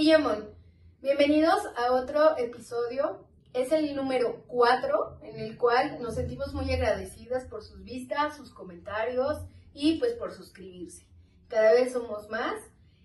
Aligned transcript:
Guillemón, 0.00 0.48
bienvenidos 1.02 1.60
a 1.76 1.92
otro 1.92 2.38
episodio. 2.38 3.26
Es 3.52 3.70
el 3.70 3.94
número 3.94 4.44
4 4.46 5.18
en 5.24 5.38
el 5.38 5.58
cual 5.58 6.00
nos 6.00 6.14
sentimos 6.14 6.54
muy 6.54 6.72
agradecidas 6.72 7.44
por 7.44 7.62
sus 7.62 7.84
vistas, 7.84 8.34
sus 8.34 8.48
comentarios 8.50 9.36
y 9.74 9.98
pues 9.98 10.14
por 10.14 10.32
suscribirse. 10.32 11.04
Cada 11.48 11.72
vez 11.72 11.92
somos 11.92 12.30
más. 12.30 12.54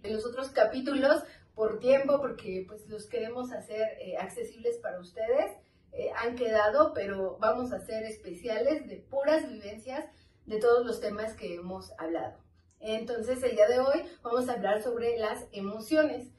En 0.03 0.13
los 0.13 0.25
otros 0.25 0.51
capítulos, 0.51 1.21
por 1.53 1.79
tiempo, 1.79 2.21
porque 2.21 2.63
pues 2.65 2.87
los 2.87 3.07
queremos 3.07 3.51
hacer 3.51 3.97
eh, 3.99 4.15
accesibles 4.15 4.77
para 4.77 5.01
ustedes, 5.01 5.51
eh, 5.91 6.11
han 6.15 6.37
quedado, 6.37 6.93
pero 6.93 7.37
vamos 7.41 7.73
a 7.73 7.75
hacer 7.75 8.03
especiales 8.03 8.87
de 8.87 8.95
puras 8.95 9.49
vivencias 9.49 10.05
de 10.45 10.61
todos 10.61 10.85
los 10.85 11.01
temas 11.01 11.33
que 11.33 11.55
hemos 11.55 11.91
hablado. 11.97 12.37
Entonces, 12.79 13.43
el 13.43 13.57
día 13.57 13.67
de 13.67 13.79
hoy 13.79 14.05
vamos 14.23 14.47
a 14.47 14.53
hablar 14.53 14.81
sobre 14.81 15.17
las 15.17 15.45
emociones. 15.51 16.29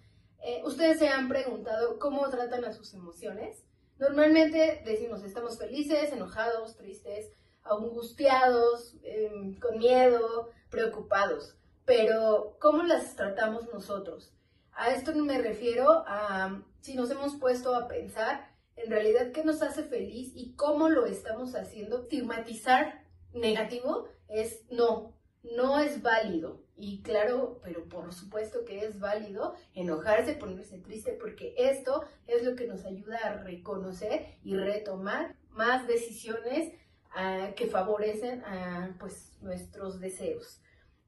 Eh, 0.46 0.62
Ustedes 0.64 1.00
se 1.00 1.09
han 1.09 1.28
preguntado 1.28 1.98
cómo 1.98 2.30
tratan 2.30 2.64
a 2.64 2.73
sus 2.73 2.95
emociones. 2.95 3.64
Normalmente 3.98 4.80
decimos 4.84 5.24
estamos 5.24 5.59
felices, 5.59 6.12
enojados, 6.12 6.77
tristes, 6.77 7.32
angustiados, 7.64 8.95
em, 9.02 9.59
con 9.59 9.78
miedo, 9.78 10.51
preocupados. 10.70 11.56
Pero, 11.84 12.56
¿cómo 12.60 12.84
las 12.84 13.16
tratamos 13.16 13.66
nosotros? 13.73 14.32
A 14.70 14.90
esto 14.92 15.12
me 15.16 15.42
refiero 15.42 16.04
a 16.06 16.62
si 16.80 16.95
nos 16.95 17.10
hemos 17.10 17.34
puesto 17.34 17.74
a 17.74 17.88
pensar 17.88 18.48
en 18.76 18.88
realidad 18.92 19.32
qué 19.32 19.42
nos 19.42 19.62
hace 19.62 19.82
feliz 19.82 20.30
y 20.37 20.54
cómo 20.54 20.88
lo 20.88 21.06
estamos 21.06 21.56
haciendo. 21.56 22.02
Estigmatizar 22.02 23.02
negativo 23.32 24.06
es 24.28 24.62
no, 24.70 25.12
no 25.55 25.78
es 25.78 26.02
válido. 26.02 26.64
Y 26.77 27.02
claro, 27.02 27.60
pero 27.62 27.84
por 27.88 28.12
supuesto 28.12 28.65
que 28.65 28.84
es 28.84 29.01
válido 29.01 29.54
enojarse, 29.74 30.34
ponerse 30.34 30.79
triste, 30.79 31.12
porque 31.12 31.54
esto 31.57 32.04
es 32.26 32.45
lo 32.45 32.54
que 32.54 32.66
nos 32.66 32.84
ayuda 32.84 33.18
a 33.24 33.43
reconocer 33.43 34.38
y 34.45 34.57
retomar 34.57 35.35
más 35.51 35.87
decisiones 35.87 36.74
uh, 37.15 37.54
que 37.54 37.66
favorecen 37.66 38.40
uh, 38.40 38.98
pues, 38.98 39.38
nuestros 39.40 40.01
deseos. 40.01 40.60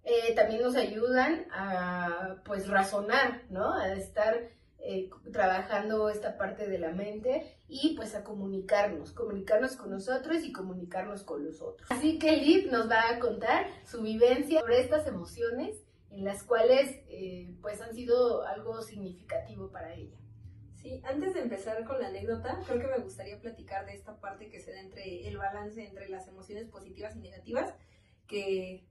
Eh, 0.05 0.35
también 0.35 0.63
nos 0.63 0.75
ayudan 0.75 1.47
a 1.53 2.37
pues 2.47 2.67
razonar, 2.67 3.43
¿no? 3.51 3.75
A 3.75 3.93
estar 3.93 4.49
eh, 4.79 5.11
trabajando 5.33 6.09
esta 6.09 6.39
parte 6.39 6.67
de 6.67 6.79
la 6.79 6.93
mente 6.93 7.58
y 7.69 7.95
pues 7.95 8.15
a 8.15 8.25
comunicarnos, 8.25 9.13
comunicarnos 9.13 9.77
con 9.77 9.91
nosotros 9.91 10.43
y 10.43 10.53
comunicarnos 10.53 11.23
con 11.23 11.45
los 11.45 11.61
otros. 11.61 11.91
Así 11.91 12.19
que 12.19 12.37
Liv 12.39 12.73
nos 12.73 12.91
va 12.91 13.11
a 13.11 13.19
contar 13.19 13.67
su 13.85 14.03
vivencia 14.03 14.61
sobre 14.61 14.81
estas 14.81 15.07
emociones 15.07 15.85
en 16.11 16.25
las 16.25 16.43
cuales 16.43 17.03
eh, 17.09 17.55
pues 17.61 17.83
han 17.83 17.95
sido 17.95 18.43
algo 18.47 18.81
significativo 18.81 19.71
para 19.71 19.95
ella. 19.95 20.17
Sí, 20.77 21.03
antes 21.05 21.35
de 21.35 21.41
empezar 21.41 21.85
con 21.85 22.01
la 22.01 22.09
anécdota, 22.09 22.61
creo 22.67 22.81
que 22.81 22.87
me 22.87 23.03
gustaría 23.03 23.39
platicar 23.39 23.85
de 23.85 23.95
esta 23.95 24.19
parte 24.19 24.49
que 24.49 24.61
se 24.61 24.73
da 24.73 24.81
entre 24.81 25.29
el 25.29 25.37
balance 25.37 25.85
entre 25.85 26.09
las 26.09 26.27
emociones 26.29 26.67
positivas 26.69 27.17
y 27.17 27.19
negativas, 27.19 27.75
que 28.27 28.87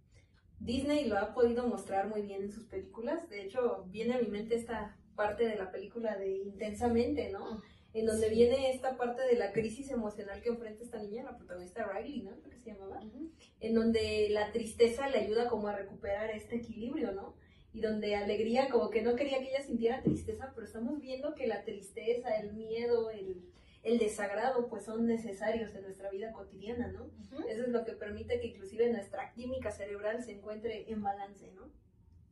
Disney 0.60 1.06
lo 1.06 1.18
ha 1.18 1.34
podido 1.34 1.66
mostrar 1.66 2.08
muy 2.08 2.22
bien 2.22 2.44
en 2.44 2.52
sus 2.52 2.66
películas. 2.66 3.28
De 3.30 3.42
hecho, 3.42 3.86
viene 3.88 4.16
a 4.16 4.20
mi 4.20 4.28
mente 4.28 4.56
esta 4.56 4.98
parte 5.16 5.48
de 5.48 5.56
la 5.56 5.72
película 5.72 6.16
de 6.18 6.38
Intensamente, 6.38 7.32
¿no? 7.32 7.62
En 7.98 8.06
donde 8.06 8.30
viene 8.30 8.70
esta 8.70 8.96
parte 8.96 9.24
de 9.24 9.36
la 9.38 9.52
crisis 9.52 9.90
emocional 9.90 10.40
que 10.44 10.50
enfrenta 10.50 10.84
esta 10.84 11.02
niña, 11.02 11.24
la 11.24 11.36
protagonista 11.36 11.84
Riley, 11.84 12.22
¿no? 12.22 12.40
¿Qué 12.44 12.60
se 12.60 12.70
llamaba? 12.70 13.02
En 13.60 13.74
donde 13.74 14.28
la 14.30 14.52
tristeza 14.52 15.10
le 15.10 15.18
ayuda 15.18 15.48
como 15.48 15.68
a 15.68 15.76
recuperar 15.76 16.30
este 16.30 16.58
equilibrio, 16.58 17.12
¿no? 17.14 17.34
Y 17.74 17.82
donde 17.82 18.16
alegría, 18.16 18.70
como 18.70 18.92
que 18.92 19.02
no 19.02 19.16
quería 19.16 19.40
que 19.40 19.50
ella 19.50 19.64
sintiera 19.64 20.04
tristeza, 20.04 20.52
pero 20.54 20.68
estamos 20.68 21.02
viendo 21.02 21.34
que 21.34 21.48
la 21.48 21.64
tristeza, 21.64 22.38
el 22.38 22.54
miedo, 22.54 23.10
el, 23.10 23.42
el 23.82 23.98
desagrado, 23.98 24.68
pues 24.68 24.86
son 24.86 25.08
necesarios 25.08 25.74
en 25.74 25.82
nuestra 25.82 26.12
vida 26.12 26.32
cotidiana, 26.34 26.90
¿no? 26.90 27.10
Eso 27.50 27.64
es 27.64 27.70
lo 27.70 27.84
que 27.84 27.94
permite 27.94 28.40
que 28.40 28.50
inclusive 28.50 28.92
nuestra 28.92 29.32
química 29.32 29.72
cerebral 29.72 30.24
se 30.24 30.34
encuentre 30.34 30.86
en 30.92 31.02
balance, 31.02 31.52
¿no? 31.54 31.72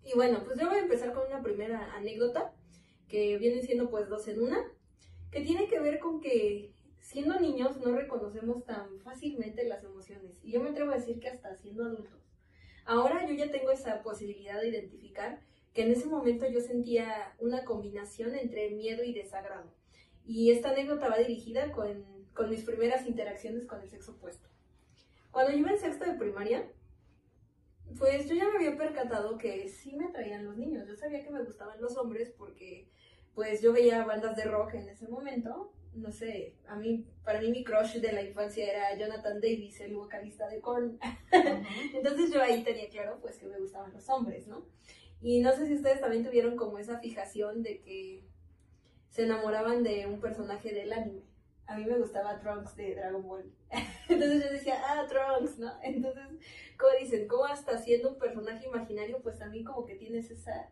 Y 0.03 0.13
bueno, 0.13 0.43
pues 0.45 0.59
yo 0.59 0.67
voy 0.69 0.77
a 0.77 0.83
empezar 0.83 1.11
con 1.11 1.25
una 1.25 1.41
primera 1.41 1.91
anécdota 1.95 2.53
que 3.07 3.39
vienen 3.39 3.63
siendo 3.63 3.89
pues 3.89 4.09
dos 4.09 4.27
en 4.27 4.43
una, 4.43 4.63
que 5.35 5.41
tiene 5.41 5.68
que 5.68 5.81
ver 5.81 6.00
con 6.00 6.22
que 6.22 6.72
siendo 7.01 7.38
niños 7.38 7.75
no 7.81 7.94
reconocemos 7.94 8.63
tan 8.63 9.01
fácilmente 9.01 9.66
las 9.66 9.84
emociones. 9.84 10.40
Y 10.41 10.53
yo 10.53 10.62
me 10.62 10.69
atrevo 10.69 10.91
a 10.91 10.96
decir 10.96 11.19
que 11.19 11.28
hasta 11.28 11.53
siendo 11.57 11.84
adultos. 11.84 12.31
Ahora 12.85 13.28
yo 13.28 13.34
ya 13.34 13.51
tengo 13.51 13.72
esa 13.72 14.01
posibilidad 14.01 14.62
de 14.62 14.69
identificar 14.69 15.41
que 15.73 15.81
en 15.81 15.91
ese 15.91 16.06
momento 16.06 16.47
yo 16.47 16.62
sentía 16.62 17.35
una 17.40 17.66
combinación 17.66 18.34
entre 18.34 18.69
miedo 18.69 19.03
y 19.03 19.12
desagrado. 19.12 19.73
Y 20.25 20.51
esta 20.51 20.69
anécdota 20.69 21.09
va 21.09 21.18
dirigida 21.18 21.73
con, 21.73 22.06
con 22.34 22.50
mis 22.50 22.63
primeras 22.63 23.06
interacciones 23.06 23.66
con 23.66 23.81
el 23.81 23.90
sexo 23.90 24.13
opuesto. 24.13 24.47
Cuando 25.31 25.52
yo 25.52 25.57
iba 25.57 25.72
en 25.72 25.79
sexto 25.79 26.06
de 26.06 26.13
primaria, 26.13 26.72
pues 27.97 28.29
yo 28.29 28.35
ya 28.35 28.47
me 28.47 28.56
había 28.56 28.78
percatado 28.78 29.38
que 29.38 29.67
sí 29.67 29.97
me 29.97 30.06
atraían 30.06 30.46
los 30.46 30.56
niños. 30.56 30.88
Yo 30.88 30.96
sabía 30.96 31.25
que 31.25 31.29
me 31.29 31.44
gustaban 31.44 31.81
los 31.81 31.97
hombres 31.97 32.34
porque 32.38 32.88
pues 33.35 33.62
yo 33.62 33.73
veía 33.73 34.03
bandas 34.06 34.35
de 34.35 34.46
rock 34.46 34.75
en 34.75 34.90
ese 34.90 35.07
momento. 35.07 35.73
No 35.94 36.12
sé, 36.12 36.56
a 36.68 36.75
mí, 36.75 37.06
para 37.23 37.40
mí 37.40 37.51
mi 37.51 37.63
crush 37.63 38.00
de 38.00 38.12
la 38.12 38.22
infancia 38.22 38.69
era 38.69 38.97
Jonathan 38.97 39.40
Davis, 39.40 39.79
el 39.81 39.94
vocalista 39.94 40.47
de 40.50 40.59
Korn. 40.59 41.00
Entonces 41.94 42.31
yo 42.34 42.41
ahí 42.41 42.63
tenía 42.63 42.90
claro 42.90 43.19
pues 43.22 43.38
que 43.38 43.47
me 43.47 43.59
gustaban 43.59 43.94
los 43.94 44.09
hombres, 44.09 44.47
¿no? 44.47 44.66
Y 45.22 45.40
no 45.40 45.53
sé 45.53 45.68
si 45.68 45.75
ustedes 45.75 46.01
también 46.01 46.23
tuvieron 46.23 46.56
como 46.56 46.79
esa 46.79 47.00
fijación 47.00 47.63
de 47.63 47.81
que 47.81 48.25
se 49.09 49.23
enamoraban 49.23 49.84
de 49.84 50.06
un 50.07 50.19
personaje 50.19 50.73
del 50.73 50.91
anime. 50.91 51.23
A 51.67 51.78
mí 51.78 51.85
me 51.85 51.97
gustaba 51.97 52.40
Trunks 52.40 52.75
de 52.75 52.96
Dragon 52.96 53.25
Ball. 53.25 53.52
Entonces 54.09 54.44
yo 54.44 54.52
decía, 54.52 54.75
ah, 54.85 55.06
Trunks, 55.07 55.57
¿no? 55.57 55.72
Entonces, 55.81 56.23
como 56.78 56.91
dicen, 57.00 57.28
como 57.28 57.46
hasta 57.46 57.78
siendo 57.78 58.09
un 58.09 58.19
personaje 58.19 58.67
imaginario, 58.67 59.22
pues 59.23 59.40
también 59.40 59.63
como 59.63 59.85
que 59.85 59.96
tienes 59.96 60.29
esa, 60.29 60.69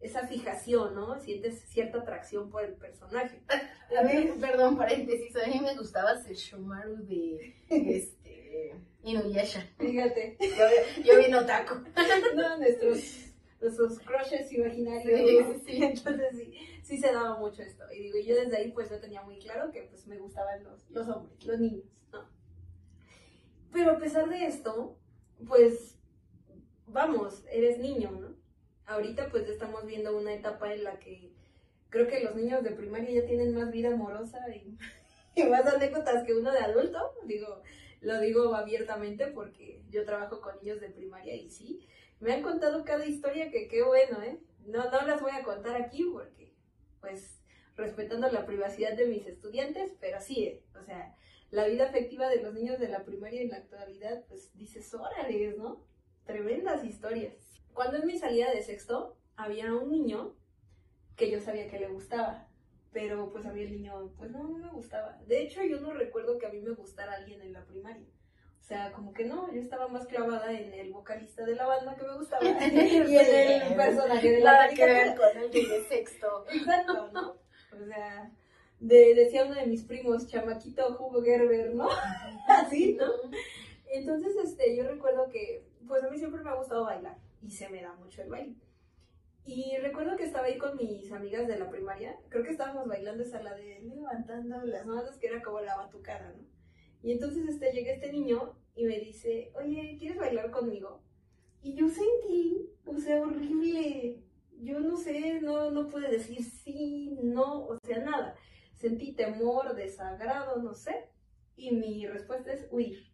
esa 0.00 0.26
fijación, 0.26 0.94
¿no? 0.94 1.18
Sientes 1.18 1.60
cierta 1.68 1.98
atracción 1.98 2.50
por 2.50 2.64
el 2.64 2.74
personaje. 2.74 3.42
A 3.98 4.02
mí, 4.02 4.32
perdón, 4.40 4.76
paréntesis, 4.76 5.34
a 5.34 5.46
mí 5.46 5.60
me 5.60 5.74
gustaba 5.74 6.14
Sesshomaru 6.22 7.06
de 7.06 7.56
este, 7.70 8.74
Inuyasha. 9.02 9.66
Fíjate. 9.78 10.36
Yo, 10.38 11.02
yo 11.04 11.18
bien 11.18 11.34
otaku. 11.34 11.76
no, 12.36 12.58
nuestros, 12.58 13.32
nuestros 13.62 13.98
crushes 14.00 14.52
imaginarios. 14.52 15.18
Sí, 15.18 15.38
¿no? 15.40 15.54
sí, 15.54 15.60
sí. 15.64 15.84
Entonces 15.84 16.36
sí, 16.36 16.54
sí 16.82 16.98
se 16.98 17.12
daba 17.12 17.38
mucho 17.38 17.62
esto. 17.62 17.84
Y 17.92 18.02
digo, 18.02 18.18
yo 18.18 18.34
desde 18.36 18.58
ahí 18.58 18.72
pues 18.72 18.90
yo 18.90 19.00
tenía 19.00 19.22
muy 19.22 19.38
claro 19.38 19.72
que 19.72 19.84
pues 19.84 20.06
me 20.06 20.18
gustaban 20.18 20.62
los, 20.62 20.90
los 20.90 21.08
hombres, 21.08 21.44
los 21.46 21.58
niños, 21.58 21.86
¿no? 22.12 22.28
Pero 23.72 23.92
a 23.92 23.98
pesar 23.98 24.28
de 24.28 24.44
esto, 24.44 24.98
pues 25.46 25.98
vamos, 26.86 27.42
eres 27.50 27.78
niño, 27.78 28.10
¿no? 28.10 28.37
Ahorita 28.88 29.28
pues 29.30 29.46
estamos 29.46 29.84
viendo 29.84 30.16
una 30.16 30.32
etapa 30.32 30.72
en 30.72 30.82
la 30.82 30.98
que 30.98 31.30
creo 31.90 32.08
que 32.08 32.24
los 32.24 32.34
niños 32.34 32.64
de 32.64 32.70
primaria 32.70 33.20
ya 33.20 33.26
tienen 33.26 33.54
más 33.54 33.70
vida 33.70 33.92
amorosa 33.92 34.38
y, 34.48 34.78
y 35.38 35.44
más 35.44 35.66
anécdotas 35.66 36.24
que 36.24 36.34
uno 36.34 36.50
de 36.50 36.60
adulto. 36.60 36.98
Digo, 37.26 37.62
lo 38.00 38.18
digo 38.18 38.54
abiertamente 38.54 39.26
porque 39.26 39.82
yo 39.90 40.06
trabajo 40.06 40.40
con 40.40 40.56
niños 40.62 40.80
de 40.80 40.88
primaria 40.88 41.36
y 41.36 41.50
sí, 41.50 41.86
me 42.18 42.32
han 42.32 42.42
contado 42.42 42.82
cada 42.82 43.04
historia 43.04 43.50
que 43.50 43.68
qué 43.68 43.82
bueno, 43.82 44.22
¿eh? 44.22 44.40
No, 44.64 44.90
no 44.90 45.06
las 45.06 45.20
voy 45.20 45.32
a 45.32 45.42
contar 45.42 45.76
aquí 45.76 46.04
porque, 46.10 46.54
pues, 47.02 47.42
respetando 47.76 48.30
la 48.30 48.46
privacidad 48.46 48.96
de 48.96 49.06
mis 49.06 49.26
estudiantes, 49.26 49.92
pero 50.00 50.18
sí, 50.22 50.44
¿eh? 50.44 50.62
o 50.80 50.82
sea, 50.82 51.14
la 51.50 51.66
vida 51.66 51.84
afectiva 51.84 52.28
de 52.28 52.42
los 52.42 52.54
niños 52.54 52.78
de 52.78 52.88
la 52.88 53.04
primaria 53.04 53.42
en 53.42 53.50
la 53.50 53.58
actualidad, 53.58 54.24
pues 54.28 54.50
dices, 54.56 54.92
órale, 54.94 55.54
¿no? 55.58 55.84
Tremendas 56.24 56.84
historias. 56.84 57.47
Cuando 57.78 57.98
en 57.98 58.08
mi 58.08 58.18
salida 58.18 58.50
de 58.50 58.60
sexto, 58.60 59.16
había 59.36 59.72
un 59.72 59.92
niño 59.92 60.34
que 61.14 61.30
yo 61.30 61.40
sabía 61.40 61.68
que 61.68 61.78
le 61.78 61.86
gustaba, 61.86 62.48
pero 62.90 63.30
pues 63.30 63.46
a 63.46 63.52
mí 63.52 63.62
el 63.62 63.70
niño, 63.70 64.12
pues 64.18 64.32
no, 64.32 64.42
no 64.42 64.58
me 64.58 64.68
gustaba. 64.70 65.16
De 65.28 65.42
hecho, 65.42 65.62
yo 65.62 65.78
no 65.78 65.92
recuerdo 65.92 66.38
que 66.38 66.46
a 66.46 66.50
mí 66.50 66.60
me 66.60 66.72
gustara 66.72 67.12
alguien 67.12 67.40
en 67.40 67.52
la 67.52 67.64
primaria. 67.64 68.08
O 68.58 68.64
sea, 68.64 68.90
como 68.90 69.12
que 69.12 69.26
no, 69.26 69.54
yo 69.54 69.60
estaba 69.60 69.86
más 69.86 70.08
clavada 70.08 70.50
en 70.50 70.74
el 70.74 70.92
vocalista 70.92 71.44
de 71.44 71.54
la 71.54 71.66
banda 71.66 71.94
que 71.94 72.02
me 72.02 72.16
gustaba 72.16 72.42
y 72.44 72.48
en 72.48 73.62
el 73.62 73.76
personaje 73.76 74.28
de 74.28 74.40
la 74.40 74.52
Nada 74.54 74.68
que 74.70 74.84
ver 74.84 75.14
con 75.14 75.40
el 75.40 75.50
de 75.52 75.84
sexto. 75.88 76.46
Exacto, 76.50 77.12
¿no? 77.12 77.36
O 77.80 77.86
sea, 77.86 78.32
de, 78.80 79.14
decía 79.14 79.44
uno 79.44 79.54
de 79.54 79.66
mis 79.66 79.84
primos, 79.84 80.26
chamaquito 80.26 80.96
Hugo 80.98 81.22
Gerber, 81.22 81.72
¿no? 81.76 81.88
Así, 82.48 82.94
¿no? 82.94 83.06
Entonces, 83.86 84.34
este, 84.42 84.74
yo 84.76 84.82
recuerdo 84.82 85.28
que, 85.28 85.62
pues 85.86 86.02
a 86.02 86.10
mí 86.10 86.18
siempre 86.18 86.42
me 86.42 86.50
ha 86.50 86.54
gustado 86.54 86.82
bailar 86.82 87.27
y 87.42 87.50
se 87.50 87.68
me 87.68 87.82
da 87.82 87.94
mucho 87.94 88.22
el 88.22 88.30
baile. 88.30 88.56
Y 89.44 89.76
recuerdo 89.78 90.16
que 90.16 90.24
estaba 90.24 90.46
ahí 90.46 90.58
con 90.58 90.76
mis 90.76 91.10
amigas 91.10 91.48
de 91.48 91.58
la 91.58 91.70
primaria, 91.70 92.16
creo 92.28 92.44
que 92.44 92.50
estábamos 92.50 92.86
bailando 92.86 93.22
esa 93.22 93.42
la 93.42 93.54
de 93.54 93.80
levantando 93.80 94.60
las 94.64 94.84
manos, 94.84 95.16
que 95.16 95.28
era 95.28 95.42
como 95.42 95.60
la 95.60 95.76
batucada, 95.76 96.34
¿no? 96.36 96.44
Y 97.02 97.12
entonces 97.12 97.48
este, 97.48 97.72
llega 97.72 97.92
este 97.92 98.12
niño 98.12 98.56
y 98.74 98.84
me 98.84 98.98
dice, 98.98 99.52
oye, 99.54 99.96
¿quieres 99.98 100.18
bailar 100.18 100.50
conmigo? 100.50 101.02
Y 101.62 101.74
yo 101.74 101.88
sentí, 101.88 102.70
o 102.84 102.98
sea, 102.98 103.20
horrible. 103.22 104.22
Yo 104.60 104.80
no 104.80 104.96
sé, 104.96 105.40
no, 105.40 105.70
no 105.70 105.86
pude 105.86 106.10
decir 106.10 106.42
sí, 106.42 107.08
temor, 109.18 109.74
desagrado, 109.74 110.62
no 110.62 110.74
sé. 110.74 111.08
Y 111.56 111.72
mi 111.72 112.06
respuesta 112.06 112.52
es 112.52 112.66
huir. 112.70 113.07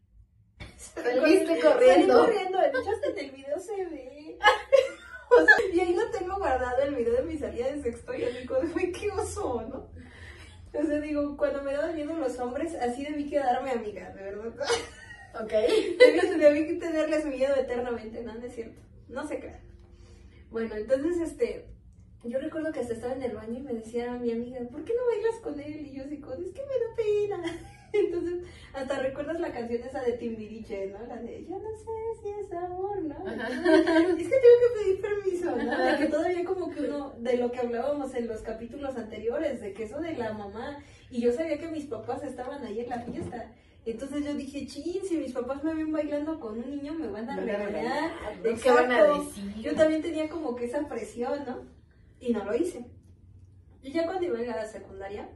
Saliste 0.94 1.46
Salí 1.46 1.60
corriendo. 1.60 2.18
corriendo, 2.20 2.58
de 2.58 2.68
hecho 2.68 2.90
hasta 2.90 3.08
en 3.08 3.18
el 3.18 3.30
video 3.30 3.58
se 3.58 3.84
ve. 3.86 4.38
O 5.30 5.44
sea, 5.44 5.54
y 5.72 5.80
ahí 5.80 5.94
lo 5.94 6.08
tengo 6.10 6.36
guardado 6.36 6.80
el 6.82 6.94
video 6.94 7.14
de 7.14 7.22
mi 7.22 7.36
salida 7.36 7.66
de 7.68 7.82
sexto 7.82 8.14
y 8.14 8.22
así 8.22 8.46
como, 8.46 8.60
güey, 8.72 8.92
qué 8.92 9.10
oso, 9.10 9.62
¿no? 9.62 9.90
O 10.78 10.86
sea, 10.86 11.00
digo, 11.00 11.36
cuando 11.36 11.62
me 11.62 11.72
daban 11.72 11.94
miedo 11.94 12.14
los 12.14 12.38
hombres, 12.38 12.74
así 12.76 13.04
debí 13.04 13.28
quedarme 13.28 13.70
amiga, 13.72 14.10
de 14.10 14.22
verdad. 14.22 14.52
Ok. 15.34 15.50
Debí, 15.50 16.38
debí 16.38 16.78
tenerles 16.78 17.24
miedo 17.26 17.56
eternamente, 17.56 18.22
¿no? 18.22 18.34
No 18.34 18.46
es 18.46 18.54
cierto. 18.54 18.80
No 19.08 19.26
se 19.26 19.40
crean. 19.40 19.60
Bueno, 20.50 20.76
entonces, 20.76 21.18
este, 21.18 21.66
yo 22.22 22.38
recuerdo 22.38 22.72
que 22.72 22.78
hasta 22.78 22.94
estaba 22.94 23.14
en 23.14 23.22
el 23.24 23.34
baño 23.34 23.58
y 23.58 23.62
me 23.62 23.74
decía 23.74 24.12
mi 24.12 24.30
amiga, 24.30 24.60
¿por 24.70 24.84
qué 24.84 24.92
no 24.94 25.04
bailas 25.06 25.40
con 25.42 25.58
él? 25.58 25.86
Y 25.86 25.92
yo 25.92 26.04
así, 26.04 26.14
es 26.14 26.52
que 26.52 26.62
me 26.62 26.78
da 26.78 26.94
pena. 26.96 27.73
Entonces, 27.94 28.42
hasta 28.72 28.98
recuerdas 28.98 29.40
la 29.40 29.52
canción 29.52 29.82
esa 29.82 30.02
de 30.02 30.12
Timbiriche, 30.12 30.88
¿no? 30.88 31.06
La 31.06 31.16
de, 31.16 31.44
yo 31.44 31.58
no 31.58 31.70
sé 31.76 32.22
si 32.22 32.28
es 32.30 32.52
amor, 32.52 33.02
¿no? 33.02 33.14
Es 33.24 34.28
que 34.28 34.36
tengo 34.40 34.58
que 34.60 34.82
pedir 34.82 35.00
permiso, 35.00 35.56
¿no? 35.56 35.84
De 35.84 35.96
que 35.98 36.06
todavía 36.06 36.44
como 36.44 36.70
que 36.70 36.80
uno, 36.80 37.14
de 37.18 37.36
lo 37.36 37.50
que 37.50 37.60
hablábamos 37.60 38.14
en 38.14 38.26
los 38.26 38.42
capítulos 38.42 38.96
anteriores, 38.96 39.60
de 39.60 39.72
que 39.72 39.84
eso 39.84 40.00
de 40.00 40.14
la 40.14 40.32
mamá, 40.32 40.78
y 41.10 41.20
yo 41.20 41.32
sabía 41.32 41.58
que 41.58 41.68
mis 41.68 41.86
papás 41.86 42.24
estaban 42.24 42.64
ahí 42.64 42.80
en 42.80 42.90
la 42.90 43.00
fiesta. 43.00 43.52
Entonces 43.86 44.24
yo 44.24 44.34
dije, 44.34 44.66
chin, 44.66 45.02
si 45.06 45.16
mis 45.18 45.32
papás 45.32 45.62
me 45.62 45.74
ven 45.74 45.92
bailando 45.92 46.40
con 46.40 46.58
un 46.58 46.70
niño 46.70 46.94
me 46.94 47.08
van 47.08 47.28
a 47.28 47.36
regañar. 47.36 48.12
¿Qué 48.42 48.70
van 48.70 48.90
a 48.90 49.04
decir? 49.04 49.54
Yo 49.60 49.74
también 49.74 50.00
tenía 50.00 50.28
como 50.28 50.56
que 50.56 50.64
esa 50.64 50.88
presión, 50.88 51.44
¿no? 51.46 51.62
Y 52.18 52.32
no 52.32 52.44
lo 52.44 52.54
hice. 52.54 52.86
Y 53.82 53.92
ya 53.92 54.06
cuando 54.06 54.24
iba 54.24 54.38
a 54.38 54.56
la 54.56 54.66
secundaria, 54.66 55.28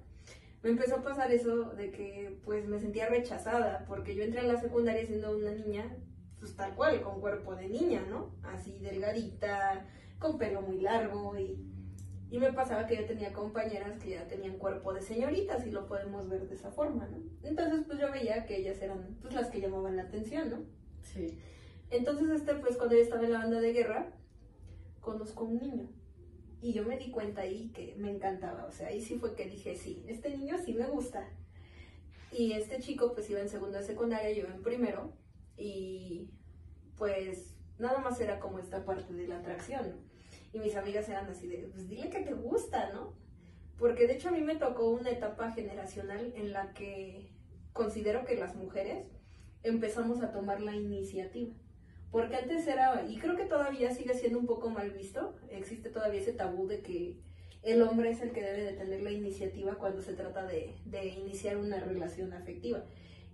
me 0.62 0.70
empezó 0.70 0.96
a 0.96 1.02
pasar 1.02 1.30
eso 1.32 1.70
de 1.70 1.90
que 1.90 2.38
pues 2.44 2.66
me 2.66 2.80
sentía 2.80 3.08
rechazada, 3.08 3.84
porque 3.86 4.14
yo 4.14 4.24
entré 4.24 4.40
a 4.40 4.44
la 4.44 4.60
secundaria 4.60 5.06
siendo 5.06 5.36
una 5.36 5.52
niña, 5.52 5.96
pues 6.38 6.56
tal 6.56 6.74
cual, 6.74 7.00
con 7.02 7.20
cuerpo 7.20 7.54
de 7.54 7.68
niña, 7.68 8.04
¿no? 8.08 8.34
Así 8.42 8.78
delgadita, 8.78 9.86
con 10.18 10.38
pelo 10.38 10.62
muy 10.62 10.80
largo 10.80 11.38
y, 11.38 11.64
y 12.30 12.38
me 12.38 12.52
pasaba 12.52 12.86
que 12.86 12.96
yo 12.96 13.06
tenía 13.06 13.32
compañeras 13.32 13.98
que 13.98 14.10
ya 14.10 14.26
tenían 14.26 14.58
cuerpo 14.58 14.92
de 14.92 15.02
señoritas 15.02 15.66
y 15.66 15.70
lo 15.70 15.86
podemos 15.86 16.28
ver 16.28 16.48
de 16.48 16.54
esa 16.54 16.70
forma, 16.70 17.06
¿no? 17.06 17.18
Entonces 17.42 17.84
pues 17.86 17.98
yo 17.98 18.10
veía 18.10 18.46
que 18.46 18.56
ellas 18.56 18.80
eran 18.82 19.16
pues 19.20 19.34
las 19.34 19.50
que 19.50 19.60
llamaban 19.60 19.96
la 19.96 20.02
atención, 20.02 20.50
¿no? 20.50 20.78
Sí. 21.02 21.38
Entonces, 21.90 22.28
este, 22.30 22.54
pues 22.54 22.76
cuando 22.76 22.96
yo 22.96 23.02
estaba 23.02 23.24
en 23.24 23.32
la 23.32 23.38
banda 23.38 23.60
de 23.60 23.72
guerra, 23.72 24.12
conozco 25.00 25.44
a 25.44 25.48
un 25.48 25.58
niño. 25.58 25.88
Y 26.60 26.72
yo 26.72 26.84
me 26.84 26.96
di 26.96 27.10
cuenta 27.10 27.42
ahí 27.42 27.70
que 27.74 27.94
me 27.96 28.10
encantaba. 28.10 28.64
O 28.64 28.72
sea, 28.72 28.88
ahí 28.88 29.00
sí 29.00 29.18
fue 29.18 29.34
que 29.34 29.46
dije, 29.46 29.76
sí, 29.76 30.04
este 30.08 30.36
niño 30.36 30.56
sí 30.58 30.74
me 30.74 30.86
gusta. 30.86 31.28
Y 32.32 32.52
este 32.52 32.80
chico, 32.80 33.14
pues 33.14 33.30
iba 33.30 33.40
en 33.40 33.48
segundo 33.48 33.78
de 33.78 33.84
secundaria, 33.84 34.32
yo 34.32 34.46
en 34.46 34.62
primero. 34.62 35.12
Y 35.56 36.30
pues 36.96 37.54
nada 37.78 38.00
más 38.00 38.20
era 38.20 38.40
como 38.40 38.58
esta 38.58 38.84
parte 38.84 39.14
de 39.14 39.28
la 39.28 39.38
atracción. 39.38 39.94
Y 40.52 40.58
mis 40.58 40.76
amigas 40.76 41.08
eran 41.08 41.28
así 41.28 41.46
de, 41.46 41.68
pues 41.72 41.88
dile 41.88 42.10
que 42.10 42.20
te 42.20 42.34
gusta, 42.34 42.90
¿no? 42.92 43.14
Porque 43.78 44.06
de 44.06 44.14
hecho 44.14 44.28
a 44.28 44.32
mí 44.32 44.40
me 44.40 44.56
tocó 44.56 44.90
una 44.90 45.10
etapa 45.10 45.52
generacional 45.52 46.32
en 46.34 46.52
la 46.52 46.72
que 46.72 47.30
considero 47.72 48.24
que 48.24 48.36
las 48.36 48.56
mujeres 48.56 49.06
empezamos 49.62 50.22
a 50.22 50.32
tomar 50.32 50.60
la 50.60 50.74
iniciativa. 50.74 51.54
Porque 52.10 52.36
antes 52.36 52.66
era, 52.66 53.04
y 53.06 53.18
creo 53.18 53.36
que 53.36 53.44
todavía 53.44 53.90
sigue 53.92 54.14
siendo 54.14 54.38
un 54.38 54.46
poco 54.46 54.70
mal 54.70 54.90
visto, 54.90 55.36
existe 55.50 55.90
todavía 55.90 56.20
ese 56.20 56.32
tabú 56.32 56.66
de 56.66 56.80
que 56.80 57.18
el 57.62 57.82
hombre 57.82 58.10
es 58.10 58.22
el 58.22 58.32
que 58.32 58.42
debe 58.42 58.62
de 58.62 58.72
tener 58.72 59.02
la 59.02 59.10
iniciativa 59.10 59.74
cuando 59.74 60.00
se 60.00 60.14
trata 60.14 60.46
de, 60.46 60.74
de 60.86 61.06
iniciar 61.06 61.58
una 61.58 61.80
relación 61.80 62.32
afectiva. 62.32 62.84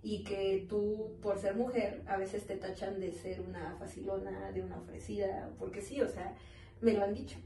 Y 0.01 0.23
que 0.23 0.65
tú, 0.69 1.17
por 1.21 1.39
ser 1.39 1.55
mujer, 1.55 2.03
a 2.05 2.17
veces 2.17 2.45
te 2.45 2.57
tachan 2.57 2.99
de 2.99 3.11
ser 3.11 3.41
una 3.41 3.75
facilona, 3.79 4.51
de 4.51 4.61
una 4.61 4.77
ofrecida, 4.77 5.51
porque 5.57 5.81
sí, 5.81 5.99
o 6.01 6.07
sea, 6.07 6.35
me 6.81 6.93
lo 6.93 7.03
han 7.03 7.13
dicho. 7.13 7.37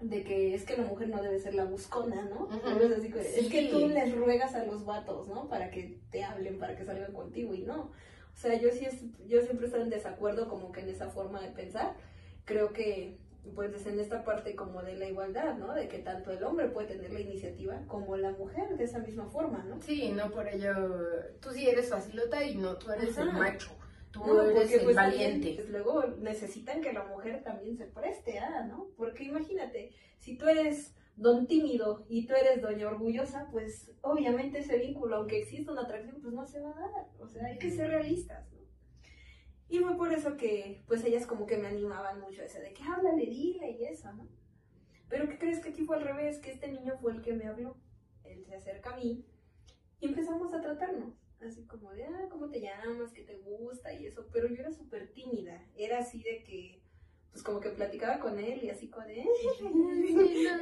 De 0.00 0.22
que 0.22 0.54
es 0.54 0.64
que 0.64 0.76
la 0.76 0.84
mujer 0.84 1.08
no 1.08 1.22
debe 1.22 1.38
ser 1.40 1.54
la 1.54 1.64
buscona, 1.64 2.28
¿no? 2.28 2.48
Así 2.96 3.10
que, 3.10 3.20
Es 3.20 3.48
que 3.48 3.68
tú 3.68 3.88
les 3.88 4.14
ruegas 4.14 4.54
a 4.54 4.64
los 4.64 4.84
vatos, 4.84 5.28
¿no? 5.28 5.48
Para 5.48 5.70
que 5.70 5.98
te 6.10 6.22
hablen, 6.22 6.58
para 6.58 6.76
que 6.76 6.84
salgan 6.84 7.12
contigo 7.12 7.54
y 7.54 7.62
no. 7.62 7.90
O 8.34 8.36
sea, 8.36 8.58
yo 8.60 8.70
sí 8.70 8.84
es, 8.84 9.00
yo 9.26 9.40
siempre 9.42 9.66
estoy 9.66 9.82
en 9.82 9.90
desacuerdo 9.90 10.48
como 10.48 10.72
que 10.72 10.80
en 10.80 10.88
esa 10.88 11.08
forma 11.10 11.40
de 11.40 11.50
pensar. 11.50 11.94
Creo 12.44 12.72
que 12.72 13.16
pues 13.54 13.86
en 13.86 14.00
esta 14.00 14.24
parte 14.24 14.54
como 14.56 14.82
de 14.82 14.96
la 14.96 15.06
igualdad, 15.06 15.54
¿no? 15.56 15.74
De 15.74 15.86
que 15.86 15.98
tanto 15.98 16.32
el 16.32 16.42
hombre 16.44 16.68
puede 16.68 16.88
tener 16.88 17.12
la 17.12 17.20
iniciativa 17.20 17.78
como 17.86 18.16
la 18.16 18.30
mujer 18.32 18.76
de 18.76 18.84
esa 18.84 19.00
misma 19.00 19.26
forma, 19.26 19.62
¿no? 19.64 19.80
Sí, 19.82 20.12
no 20.12 20.30
por 20.30 20.48
ello. 20.48 20.72
Tú 21.40 21.50
sí 21.50 21.68
eres 21.68 21.90
facilota 21.90 22.42
y 22.42 22.56
no, 22.56 22.76
tú 22.76 22.90
eres 22.90 23.16
el 23.18 23.32
macho. 23.32 23.70
Tú 24.10 24.20
No, 24.26 24.42
eres 24.42 24.54
porque 24.62 24.74
el 24.76 24.84
pues 24.84 24.96
valiente. 24.96 25.52
pues, 25.56 25.68
luego 25.68 26.04
necesitan 26.20 26.80
que 26.80 26.92
la 26.92 27.04
mujer 27.04 27.42
también 27.42 27.76
se 27.76 27.84
preste 27.86 28.38
a, 28.38 28.64
¿no? 28.64 28.88
Porque 28.96 29.24
imagínate, 29.24 29.90
si 30.18 30.36
tú 30.38 30.48
eres 30.48 30.94
don 31.16 31.46
tímido 31.46 32.04
y 32.08 32.26
tú 32.26 32.34
eres 32.34 32.60
doña 32.60 32.88
orgullosa, 32.88 33.48
pues 33.50 33.92
obviamente 34.02 34.58
ese 34.58 34.78
vínculo, 34.78 35.16
aunque 35.16 35.38
exista 35.38 35.72
una 35.72 35.82
atracción, 35.82 36.20
pues 36.20 36.34
no 36.34 36.44
se 36.46 36.60
va 36.60 36.70
a 36.70 36.80
dar. 36.80 37.08
O 37.20 37.28
sea, 37.28 37.46
hay 37.46 37.58
que 37.58 37.70
ser 37.70 37.90
realistas, 37.90 38.50
¿no? 38.52 38.60
Y 39.68 39.78
fue 39.78 39.96
por 39.96 40.12
eso 40.12 40.36
que, 40.36 40.82
pues 40.86 41.04
ellas 41.04 41.26
como 41.26 41.46
que 41.46 41.56
me 41.56 41.68
animaban 41.68 42.20
mucho 42.20 42.42
a 42.42 42.44
ese 42.44 42.60
de 42.60 42.72
que 42.72 42.82
háblale, 42.82 43.26
dile 43.26 43.70
y 43.70 43.84
eso, 43.86 44.12
¿no? 44.12 44.28
Pero 45.08 45.28
¿qué 45.28 45.38
crees 45.38 45.60
que 45.60 45.70
aquí 45.70 45.84
fue 45.84 45.96
al 45.96 46.02
revés? 46.02 46.38
Que 46.38 46.50
este 46.50 46.70
niño 46.70 46.96
fue 47.00 47.12
el 47.12 47.22
que 47.22 47.34
me 47.34 47.46
habló. 47.46 47.76
Él 48.24 48.44
se 48.46 48.54
acerca 48.54 48.90
a 48.90 48.96
mí 48.96 49.24
y 50.00 50.06
empezamos 50.06 50.52
a 50.52 50.60
tratarnos. 50.60 51.14
Así 51.40 51.66
como 51.66 51.92
de, 51.92 52.04
ah, 52.04 52.28
¿cómo 52.30 52.50
te 52.50 52.60
llamas? 52.60 53.12
¿Qué 53.12 53.22
te 53.22 53.36
gusta? 53.38 53.92
Y 53.92 54.06
eso. 54.06 54.26
Pero 54.32 54.48
yo 54.48 54.60
era 54.60 54.72
súper 54.72 55.12
tímida. 55.12 55.62
Era 55.76 55.98
así 55.98 56.22
de 56.22 56.42
que, 56.42 56.82
pues 57.34 57.42
como 57.42 57.58
que 57.58 57.70
platicaba 57.70 58.20
con 58.20 58.38
él 58.38 58.62
y 58.62 58.70
así 58.70 58.86
de, 58.86 59.18
"Eh". 59.20 59.26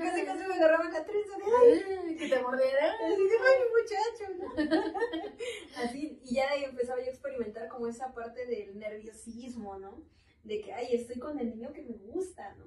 casi 0.02 0.24
casi 0.24 0.48
me 0.48 0.54
agarraba 0.54 0.84
la 0.88 1.04
trenza 1.04 1.36
de, 1.36 2.16
Que 2.16 2.28
te 2.30 2.40
mordiera. 2.42 2.92
así 2.94 3.22
de, 3.28 3.36
ay, 3.46 3.60
muchacho. 3.76 5.12
Así, 5.76 6.18
y 6.24 6.34
ya 6.36 6.54
empezaba 6.54 6.98
yo 7.00 7.08
a 7.08 7.10
experimentar 7.10 7.68
como 7.68 7.88
esa 7.88 8.14
parte 8.14 8.46
del 8.46 8.78
nerviosismo, 8.78 9.78
¿no? 9.78 10.02
De 10.44 10.62
que, 10.62 10.72
ay, 10.72 10.94
estoy 10.94 11.18
con 11.18 11.38
el 11.38 11.50
niño 11.50 11.74
que 11.74 11.82
me 11.82 11.98
gusta, 11.98 12.54
¿no? 12.54 12.64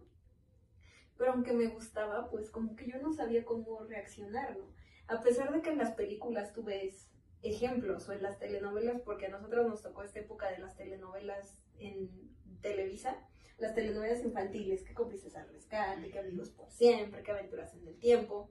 Pero 1.17 1.31
aunque 1.31 1.53
me 1.53 1.65
gustaba, 1.67 2.29
pues 2.29 2.51
como 2.51 2.75
que 2.75 2.85
yo 2.87 2.99
no 2.99 3.11
sabía 3.11 3.43
cómo 3.43 3.79
reaccionar, 3.85 4.55
¿no? 4.55 4.65
A 5.07 5.21
pesar 5.23 5.51
de 5.51 5.61
que 5.63 5.71
en 5.71 5.79
las 5.79 5.95
películas 5.95 6.53
tú 6.53 6.61
ves 6.63 7.09
ejemplos 7.41 8.07
o 8.07 8.13
en 8.13 8.21
las 8.21 8.37
telenovelas, 8.37 9.01
porque 9.01 9.25
a 9.25 9.29
nosotros 9.29 9.67
nos 9.67 9.81
tocó 9.81 10.03
esta 10.03 10.19
época 10.19 10.51
de 10.51 10.59
las 10.59 10.75
telenovelas 10.75 11.57
en 11.79 12.11
Televisa, 12.61 13.17
las 13.57 13.73
telenovelas 13.73 14.23
infantiles, 14.23 14.83
que 14.83 14.93
cómplices 14.93 15.35
al 15.35 15.49
rescate, 15.49 16.09
que 16.09 16.19
amigos 16.19 16.49
por 16.49 16.69
siempre, 16.69 17.23
que 17.23 17.31
aventuras 17.31 17.73
en 17.73 17.87
el 17.87 17.97
tiempo, 17.97 18.49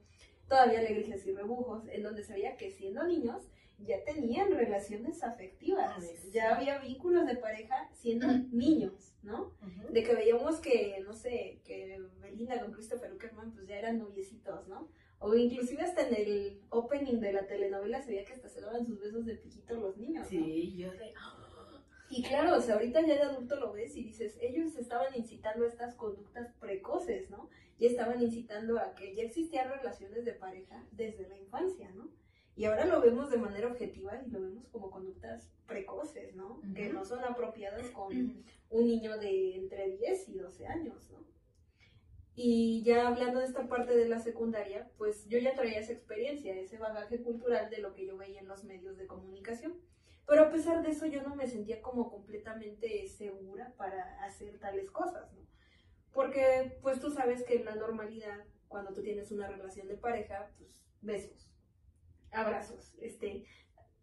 todavía 0.49 0.81
alegrías 0.81 1.27
y 1.27 1.33
rebujos, 1.33 1.87
en 1.89 2.03
donde 2.03 2.25
se 2.25 2.35
veía 2.35 2.57
que 2.57 2.71
siendo 2.71 3.05
niños 3.05 3.43
ya 3.79 4.03
tenían 4.05 4.53
relaciones 4.53 5.23
afectivas, 5.23 6.05
ya 6.33 6.57
había 6.57 6.79
vínculos 6.79 7.27
de 7.27 7.37
pareja 7.37 7.89
siendo 7.93 8.27
niños, 8.53 9.15
¿no? 9.23 9.53
De 9.91 10.03
que 10.03 10.15
veíamos 10.15 10.61
que, 10.61 11.01
no 11.05 11.13
sé, 11.13 11.61
que 11.65 12.01
Belinda 12.21 12.61
con 12.61 12.73
Christopher 12.73 13.13
Uckerman 13.13 13.53
pues 13.53 13.67
ya 13.67 13.79
eran 13.79 13.99
noviecitos, 13.99 14.67
¿no? 14.69 14.89
O 15.19 15.35
inclusive 15.35 15.83
hasta 15.83 16.07
en 16.07 16.15
el 16.15 16.61
opening 16.69 17.21
de 17.21 17.33
la 17.33 17.47
telenovela 17.47 18.03
se 18.03 18.11
veía 18.11 18.25
que 18.25 18.35
hasta 18.35 18.49
se 18.49 18.61
daban 18.61 18.85
sus 18.85 19.01
besos 19.01 19.25
de 19.25 19.37
piquito 19.37 19.75
los 19.75 19.97
niños, 19.97 20.25
¿no? 20.25 20.29
Sí, 20.29 20.77
yo 20.77 20.93
de. 20.93 21.13
Y 22.11 22.23
claro, 22.23 22.57
o 22.57 22.61
sea, 22.61 22.75
ahorita 22.75 23.01
ya 23.01 23.15
de 23.15 23.23
adulto 23.23 23.57
lo 23.57 23.73
ves 23.73 23.97
y 23.97 24.05
dices, 24.05 24.37
ellos 24.41 24.77
estaban 24.77 25.15
incitando 25.17 25.65
a 25.65 25.69
estas 25.69 25.95
conductas 25.95 26.53
precoces, 26.61 27.31
¿no? 27.31 27.49
Y 27.79 27.87
estaban 27.87 28.23
incitando 28.23 28.79
a 28.79 28.95
que 28.95 29.15
ya 29.15 29.23
existían 29.23 29.71
relaciones 29.71 30.25
de 30.25 30.33
pareja 30.33 30.87
desde 30.93 31.29
la 31.29 31.37
infancia, 31.39 31.91
¿no? 31.93 32.11
Y 32.57 32.67
ahora 32.67 32.87
lo 32.87 33.01
vemos 33.01 33.31
de 33.31 33.39
manera 33.39 33.67
objetiva 33.67 34.23
y 34.25 34.31
lo 34.31 34.41
vemos 34.41 34.69
como 34.69 34.91
conductas 34.91 35.51
precoces, 35.67 36.37
¿no? 36.37 36.61
Que 36.75 36.89
no 36.89 37.05
son 37.05 37.25
apropiadas 37.25 37.91
con 37.91 38.45
un 38.71 38.87
niño 38.87 39.19
de 39.19 39.57
entre 39.57 39.97
10 39.97 40.29
y 40.29 40.39
12 40.39 40.67
años, 40.67 41.11
¿no? 41.11 41.25
Y 42.37 42.83
ya 42.85 43.09
hablando 43.09 43.41
de 43.41 43.47
esta 43.47 43.69
parte 43.69 43.97
de 43.97 44.09
la 44.09 44.19
secundaria, 44.19 44.91
pues 44.99 45.29
yo 45.29 45.39
ya 45.39 45.55
traía 45.55 45.79
esa 45.79 45.93
experiencia, 45.93 46.55
ese 46.55 46.79
bagaje 46.79 47.23
cultural 47.23 47.71
de 47.71 47.79
lo 47.79 47.95
que 47.95 48.07
yo 48.07 48.17
veía 48.17 48.41
en 48.41 48.49
los 48.49 48.65
medios 48.65 48.97
de 48.97 49.07
comunicación. 49.07 49.75
Pero 50.27 50.43
a 50.45 50.51
pesar 50.51 50.83
de 50.83 50.91
eso 50.91 51.07
yo 51.07 51.23
no 51.23 51.35
me 51.35 51.47
sentía 51.47 51.83
como 51.83 52.11
completamente 52.11 53.07
segura 53.09 53.75
para 53.77 54.25
hacer 54.25 54.59
tales 54.59 54.91
cosas, 54.91 55.33
¿no? 55.35 55.47
Porque 56.13 56.79
pues 56.81 57.01
tú 57.01 57.11
sabes 57.11 57.43
que 57.43 57.57
en 57.57 57.65
la 57.65 57.75
normalidad, 57.75 58.45
cuando 58.69 58.93
tú 58.93 59.03
tienes 59.03 59.31
una 59.33 59.49
relación 59.49 59.89
de 59.89 59.97
pareja, 59.97 60.51
pues 60.59 60.83
besos, 61.03 61.51
abrazos, 62.31 62.95
este, 63.01 63.45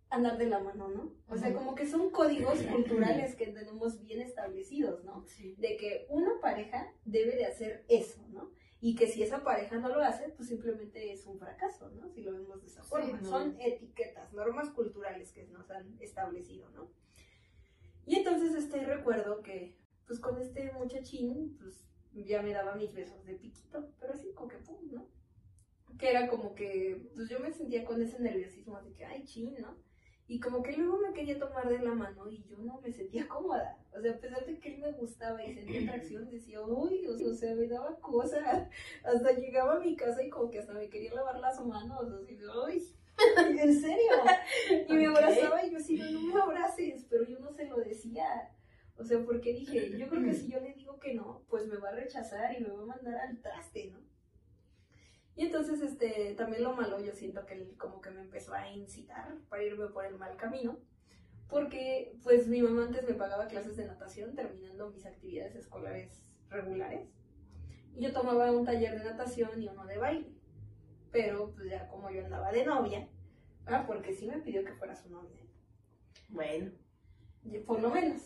andar 0.09 0.37
de 0.37 0.47
la 0.47 0.59
mano, 0.59 0.89
¿no? 0.89 1.15
O 1.27 1.37
sea, 1.37 1.53
como 1.53 1.73
que 1.73 1.87
son 1.87 2.11
códigos 2.11 2.61
culturales 2.63 3.35
que 3.35 3.47
tenemos 3.47 4.01
bien 4.01 4.21
establecidos, 4.21 5.03
¿no? 5.05 5.25
Sí. 5.25 5.55
De 5.57 5.77
que 5.77 6.05
una 6.09 6.39
pareja 6.41 6.93
debe 7.05 7.35
de 7.35 7.45
hacer 7.45 7.85
eso, 7.87 8.21
¿no? 8.29 8.51
Y 8.83 8.95
que 8.95 9.07
si 9.07 9.21
esa 9.21 9.43
pareja 9.43 9.77
no 9.77 9.89
lo 9.89 10.01
hace, 10.01 10.29
pues 10.29 10.50
simplemente 10.50 11.13
es 11.13 11.25
un 11.27 11.38
fracaso, 11.38 11.89
¿no? 11.91 12.09
Si 12.09 12.21
lo 12.23 12.31
vemos 12.33 12.61
de 12.61 12.67
esa 12.67 12.81
forma, 12.83 13.05
Sí, 13.19 13.23
no. 13.23 13.29
son 13.29 13.55
etiquetas, 13.61 14.33
normas 14.33 14.69
culturales 14.71 15.31
que 15.31 15.45
nos 15.47 15.69
han 15.69 15.95
establecido, 16.01 16.67
¿no? 16.71 16.89
Y 18.07 18.15
entonces 18.15 18.55
este 18.55 18.83
recuerdo 18.83 19.41
que 19.43 19.77
pues 20.07 20.19
con 20.19 20.41
este 20.41 20.71
muchachín 20.73 21.55
pues 21.59 21.85
ya 22.11 22.41
me 22.41 22.51
daba 22.53 22.75
mis 22.75 22.91
besos 22.93 23.23
de 23.23 23.35
piquito, 23.35 23.88
pero 24.00 24.13
así 24.13 24.33
como 24.33 24.50
que 24.50 24.57
pum, 24.57 24.79
¿no? 24.91 25.07
Que 26.00 26.09
era 26.09 26.27
como 26.27 26.55
que 26.55 27.11
pues 27.13 27.29
yo 27.29 27.39
me 27.39 27.51
sentía 27.53 27.85
con 27.85 28.01
ese 28.01 28.19
nerviosismo 28.19 28.81
de 28.81 28.93
que 28.93 29.05
ay 29.05 29.23
chin, 29.25 29.55
¿no? 29.59 29.77
Y 30.31 30.39
como 30.39 30.63
que 30.63 30.71
luego 30.71 30.97
me 30.97 31.11
quería 31.11 31.38
tomar 31.38 31.67
de 31.67 31.79
la 31.79 31.93
mano 31.93 32.25
y 32.29 32.41
yo 32.43 32.55
no 32.59 32.79
me 32.79 32.89
sentía 32.89 33.27
cómoda. 33.27 33.77
O 33.93 34.00
sea, 34.00 34.13
a 34.13 34.17
pesar 34.17 34.45
de 34.45 34.57
que 34.59 34.75
él 34.75 34.79
me 34.79 34.93
gustaba 34.93 35.43
y 35.43 35.53
sentía 35.53 35.81
atracción, 35.91 36.29
decía, 36.31 36.61
uy, 36.61 37.05
o 37.05 37.33
sea, 37.33 37.53
me 37.53 37.67
daba 37.67 38.00
cosa. 38.00 38.69
Hasta 39.03 39.33
llegaba 39.33 39.75
a 39.75 39.79
mi 39.81 39.93
casa 39.97 40.23
y 40.23 40.29
como 40.29 40.50
que 40.50 40.59
hasta 40.59 40.71
me 40.71 40.88
quería 40.88 41.13
lavar 41.15 41.38
las 41.38 41.59
manos. 41.65 42.07
Así, 42.23 42.38
de, 42.38 42.47
uy, 42.47 42.81
en 43.59 43.81
serio. 43.81 44.13
Y 44.88 44.93
me 44.93 45.07
abrazaba 45.07 45.65
y 45.65 45.71
yo 45.71 45.77
así, 45.77 45.97
no 45.97 46.21
me 46.21 46.41
abraces, 46.41 47.05
pero 47.09 47.25
yo 47.25 47.38
no 47.39 47.51
se 47.51 47.65
lo 47.65 47.75
decía. 47.79 48.53
O 48.95 49.03
sea, 49.03 49.19
porque 49.25 49.51
dije, 49.51 49.97
yo 49.97 50.07
creo 50.07 50.23
que 50.23 50.33
si 50.33 50.50
yo 50.50 50.61
le 50.61 50.71
digo 50.75 50.97
que 50.97 51.13
no, 51.13 51.43
pues 51.50 51.67
me 51.67 51.75
va 51.75 51.89
a 51.89 51.95
rechazar 51.95 52.57
y 52.57 52.63
me 52.63 52.69
va 52.69 52.83
a 52.83 52.85
mandar 52.85 53.15
al 53.15 53.41
traste, 53.41 53.88
¿no? 53.88 54.00
Y 55.41 55.45
entonces, 55.45 55.81
este, 55.81 56.36
también 56.36 56.62
lo 56.62 56.75
malo, 56.75 57.00
yo 57.00 57.13
siento 57.13 57.48
que 57.48 57.55
él 57.55 57.75
como 57.75 58.00
que 58.00 58.12
me 58.12 58.21
empezó 58.21 58.53
a 58.53 58.69
incitar 58.69 59.39
para 59.50 59.63
irme 59.63 59.88
por 59.88 60.05
el 60.05 60.15
mal 60.15 60.38
camino, 60.38 60.77
porque 61.50 62.15
pues 62.21 62.48
mi 62.48 62.62
mamá 62.62 62.83
antes 62.83 63.03
me 63.07 63.15
pagaba 63.15 63.48
clases 63.48 63.75
de 63.75 63.88
natación 63.88 64.36
terminando 64.36 64.91
mis 64.91 65.03
actividades 65.07 65.55
escolares 65.55 66.24
regulares, 66.48 67.10
y 67.95 68.03
yo 68.03 68.13
tomaba 68.13 68.51
un 68.51 68.65
taller 68.65 69.00
de 69.00 69.03
natación 69.03 69.60
y 69.60 69.67
uno 69.67 69.83
de 69.88 69.98
baile, 69.98 70.31
pero 71.12 71.51
pues 71.55 71.71
ya 71.71 71.88
como 71.88 72.12
yo 72.12 72.24
andaba 72.24 72.51
de 72.51 72.63
novia, 72.63 73.10
ah, 73.65 73.86
porque 73.88 74.13
sí 74.13 74.27
me 74.27 74.38
pidió 74.38 74.63
que 74.63 74.75
fuera 74.75 74.95
su 74.95 75.10
novia, 75.10 75.41
Bueno, 76.29 76.71
por 77.65 77.81
lo 77.81 77.89
menos. 77.89 78.21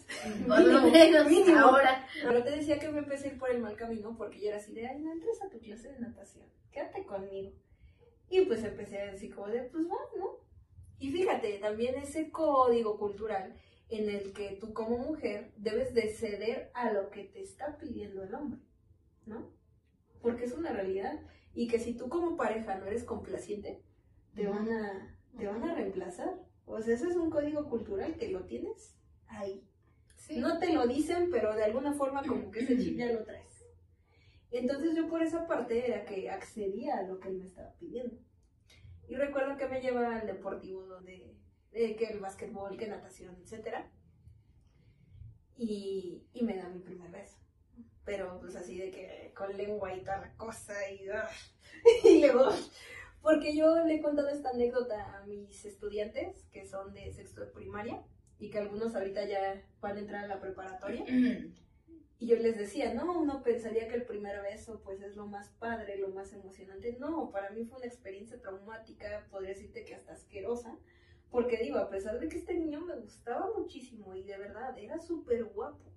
por 0.48 0.62
lo 0.62 0.82
menos 0.82 1.30
mínimo. 1.30 1.60
ahora. 1.60 2.08
Pero 2.22 2.44
te 2.44 2.52
decía 2.52 2.80
que 2.80 2.90
me 2.90 3.00
empecé 3.00 3.30
a 3.30 3.32
ir 3.32 3.40
por 3.40 3.50
el 3.50 3.62
mal 3.62 3.76
camino 3.76 4.16
porque 4.18 4.40
yo 4.40 4.48
era 4.50 4.58
así 4.58 4.74
de, 4.74 4.88
ay, 4.88 5.00
no 5.00 5.12
entres 5.12 5.42
a 5.42 5.50
tu 5.50 5.60
clase 5.60 5.92
de 5.92 6.00
natación, 6.00 6.46
quédate 6.72 7.06
conmigo. 7.06 7.52
Y 8.30 8.42
pues 8.42 8.64
empecé 8.64 9.00
a 9.00 9.12
decir 9.12 9.34
como 9.34 9.48
de, 9.48 9.64
pues 9.64 9.86
va, 9.86 9.98
¿no? 10.18 10.40
Y 11.00 11.12
fíjate, 11.12 11.60
también 11.60 11.96
ese 11.96 12.32
código 12.32 12.98
cultural 12.98 13.56
en 13.90 14.10
el 14.10 14.34
que 14.34 14.58
tú 14.60 14.74
como 14.74 14.98
mujer 14.98 15.52
debes 15.58 15.94
de 15.94 16.10
ceder 16.10 16.72
a 16.74 16.92
lo 16.92 17.10
que 17.10 17.26
te 17.26 17.42
está 17.42 17.78
pidiendo 17.78 18.24
el 18.24 18.34
hombre, 18.34 18.60
¿no? 19.26 19.52
Porque 20.22 20.46
es 20.46 20.54
una 20.54 20.72
realidad. 20.72 21.20
Y 21.54 21.68
que 21.68 21.80
si 21.80 21.94
tú 21.94 22.10
como 22.10 22.36
pareja 22.36 22.76
no 22.76 22.86
eres 22.86 23.04
complaciente, 23.04 23.82
te 24.34 24.48
van 24.48 24.70
a, 24.70 25.18
te 25.38 25.48
van 25.48 25.64
a 25.64 25.76
reemplazar. 25.76 26.42
O 26.66 26.82
sea, 26.82 26.96
ese 26.96 27.08
es 27.08 27.16
un 27.16 27.30
código 27.30 27.70
cultural 27.70 28.18
que 28.18 28.30
lo 28.30 28.44
tienes 28.46 28.96
ahí. 29.28 29.68
Sí. 30.16 30.38
No 30.40 30.60
te 30.60 30.74
lo 30.74 30.88
dicen, 30.88 31.30
pero 31.32 31.54
de 31.56 31.64
alguna 31.64 31.94
forma 31.94 32.24
como 32.24 32.52
que 32.52 32.62
ese 32.62 32.78
chip 32.78 32.98
ya 32.98 33.12
lo 33.12 33.24
traes. 33.24 33.66
Entonces 34.52 34.96
yo 34.96 35.08
por 35.08 35.22
esa 35.22 35.48
parte 35.48 35.86
era 35.86 36.06
que 36.06 36.30
accedía 36.30 36.98
a 36.98 37.04
lo 37.04 37.20
que 37.20 37.30
él 37.30 37.38
me 37.38 37.46
estaba 37.46 37.74
pidiendo. 37.74 38.18
Y 39.08 39.16
recuerdo 39.16 39.58
que 39.58 39.68
me 39.68 39.82
lleva 39.82 40.16
al 40.16 40.26
deportivo 40.26 40.86
donde, 40.86 41.36
eh, 41.72 41.96
que 41.96 42.06
el 42.06 42.20
básquetbol, 42.20 42.78
que 42.78 42.88
natación, 42.88 43.36
etc. 43.36 43.86
Y, 45.58 46.24
y 46.34 46.44
me 46.44 46.56
da 46.56 46.70
mi 46.70 46.80
primer 46.80 47.12
beso. 47.12 47.38
Pero 48.04 48.40
pues 48.40 48.56
así 48.56 48.78
de 48.78 48.92
que 48.92 49.34
con 49.36 49.56
lengua 49.58 49.94
y 49.94 50.02
toda 50.02 50.22
la 50.22 50.34
cosa 50.36 50.74
y, 50.92 51.08
ah, 51.10 51.30
y 52.04 52.22
luego, 52.22 52.50
porque 53.22 53.56
yo 53.56 53.84
le 53.84 53.96
he 53.96 54.02
contado 54.02 54.30
esta 54.30 54.52
anécdota 54.52 55.18
a 55.18 55.26
mis 55.26 55.66
estudiantes 55.66 56.46
que 56.54 56.66
son 56.66 56.94
de 56.94 57.12
sexto 57.12 57.42
de 57.42 57.48
primaria 57.48 58.04
y 58.40 58.50
que 58.50 58.60
algunos 58.60 58.96
ahorita 58.96 59.26
ya 59.26 59.64
van 59.82 59.98
a 59.98 60.00
entrar 60.00 60.26
a 60.26 60.28
la 60.28 60.40
preparatoria. 60.40 61.06
Y 62.18 62.28
yo 62.28 62.38
les 62.38 62.58
decía, 62.58 62.94
no, 62.94 63.20
uno 63.20 63.44
pensaría 63.44 63.90
que 63.90 63.96
el 63.96 64.06
primer 64.06 64.42
beso 64.42 64.82
pues 64.84 65.02
es 65.02 65.18
lo 65.18 65.28
más 65.28 65.50
padre, 65.60 65.98
lo 65.98 66.10
más 66.10 66.32
emocionante. 66.32 66.96
No, 66.98 67.30
para 67.30 67.50
mí 67.50 67.66
fue 67.66 67.78
una 67.78 67.88
experiencia 67.88 68.40
traumática, 68.40 69.28
podría 69.30 69.50
decirte 69.50 69.84
que 69.84 69.96
hasta 69.96 70.14
asquerosa. 70.14 70.78
Porque 71.30 71.58
digo, 71.58 71.78
a 71.78 71.90
pesar 71.90 72.20
de 72.20 72.30
que 72.30 72.38
este 72.38 72.54
niño 72.54 72.80
me 72.80 72.96
gustaba 72.96 73.52
muchísimo 73.58 74.16
y 74.16 74.24
de 74.24 74.38
verdad 74.38 74.78
era 74.80 74.98
súper 74.98 75.44
guapo, 75.44 75.92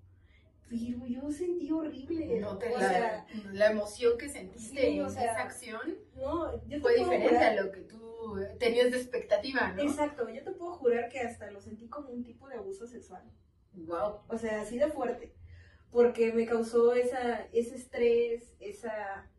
pero 0.68 1.06
yo 1.06 1.30
sentí 1.30 1.70
horrible. 1.72 2.40
No 2.40 2.58
te 2.58 2.74
o 2.74 2.78
la, 2.78 2.88
sea, 2.88 3.26
la 3.52 3.70
emoción 3.70 4.18
que 4.18 4.28
sentiste 4.28 4.80
Sí, 4.80 4.98
en 4.98 5.04
o 5.04 5.08
sea, 5.10 5.24
esa 5.32 5.42
acción 5.42 5.80
no, 6.14 6.54
yo 6.66 6.68
te 6.76 6.80
fue 6.80 6.94
diferente 6.96 7.28
jurar- 7.28 7.58
a 7.58 7.62
lo 7.62 7.72
que 7.72 7.80
tú 7.82 8.36
tenías 8.58 8.90
de 8.90 8.98
expectativa, 8.98 9.72
¿no? 9.72 9.82
Exacto, 9.82 10.28
yo 10.28 10.42
te 10.44 10.50
puedo 10.52 10.72
jurar 10.74 11.08
que 11.08 11.20
hasta 11.20 11.50
lo 11.50 11.60
sentí 11.60 11.88
como 11.88 12.10
un 12.10 12.22
tipo 12.24 12.48
de 12.48 12.56
abuso 12.56 12.86
sexual. 12.86 13.22
Wow. 13.72 14.20
O 14.28 14.36
sea, 14.36 14.62
así 14.62 14.78
de 14.78 14.88
fuerte. 14.88 15.34
Porque 15.90 16.32
me 16.32 16.44
causó 16.46 16.92
esa, 16.92 17.46
ese 17.52 17.76
estrés, 17.76 18.54
esa, 18.60 19.30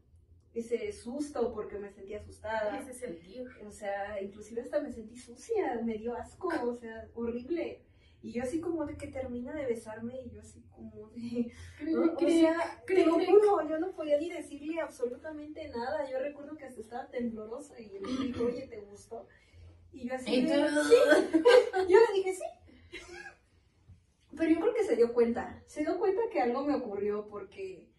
ese 0.53 0.91
susto, 0.93 1.53
porque 1.53 1.77
me 1.77 1.91
sentí 1.91 2.15
asustada. 2.15 2.79
Ese 2.79 2.93
sentir. 2.93 3.45
O 3.67 3.71
sea, 3.71 4.19
inclusive 4.21 4.61
hasta 4.61 4.79
me 4.81 4.91
sentí 4.91 5.15
sucia, 5.17 5.79
me 5.83 5.95
dio 5.99 6.15
asco, 6.15 6.47
o 6.47 6.73
sea, 6.75 7.07
horrible. 7.13 7.83
Y 8.21 8.33
yo 8.33 8.43
así 8.43 8.59
como 8.59 8.85
de 8.85 8.97
que 8.97 9.07
termina 9.07 9.53
de 9.53 9.65
besarme 9.65 10.19
y 10.21 10.29
yo 10.29 10.41
así 10.41 10.61
como 10.71 11.09
de... 11.11 11.51
¿no? 11.91 12.13
O 12.13 12.19
sea, 12.19 12.83
te 12.85 13.05
lo 13.05 13.13
juro, 13.13 13.67
yo 13.69 13.79
no 13.79 13.91
podía 13.93 14.17
ni 14.19 14.29
decirle 14.29 14.81
absolutamente 14.81 15.69
nada. 15.69 16.09
Yo 16.09 16.19
recuerdo 16.19 16.57
que 16.57 16.65
hasta 16.65 16.81
estaba 16.81 17.07
temblorosa 17.09 17.79
y 17.79 17.95
él 17.95 18.01
me 18.01 18.25
dijo, 18.25 18.43
oye, 18.45 18.67
¿te 18.67 18.81
gustó? 18.81 19.25
Y 19.93 20.07
yo 20.09 20.15
así 20.15 20.33
Y 20.35 20.41
de, 20.45 20.57
tú- 20.57 20.83
"Sí". 20.83 20.95
Yo 21.89 21.97
le 21.99 22.13
dije, 22.13 22.33
sí. 22.33 22.43
Pero 24.37 24.51
yo 24.51 24.59
creo 24.61 24.73
que 24.73 24.83
se 24.83 24.95
dio 24.95 25.13
cuenta. 25.13 25.63
Se 25.65 25.81
dio 25.81 25.97
cuenta 25.97 26.21
que 26.31 26.41
algo 26.41 26.63
me 26.65 26.75
ocurrió 26.75 27.27
porque 27.29 27.89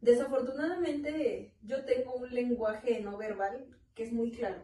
desafortunadamente 0.00 1.54
yo 1.62 1.84
tengo 1.84 2.14
un 2.14 2.30
lenguaje 2.34 3.00
no 3.00 3.16
verbal 3.16 3.66
que 3.94 4.04
es 4.04 4.12
muy 4.12 4.30
claro. 4.30 4.62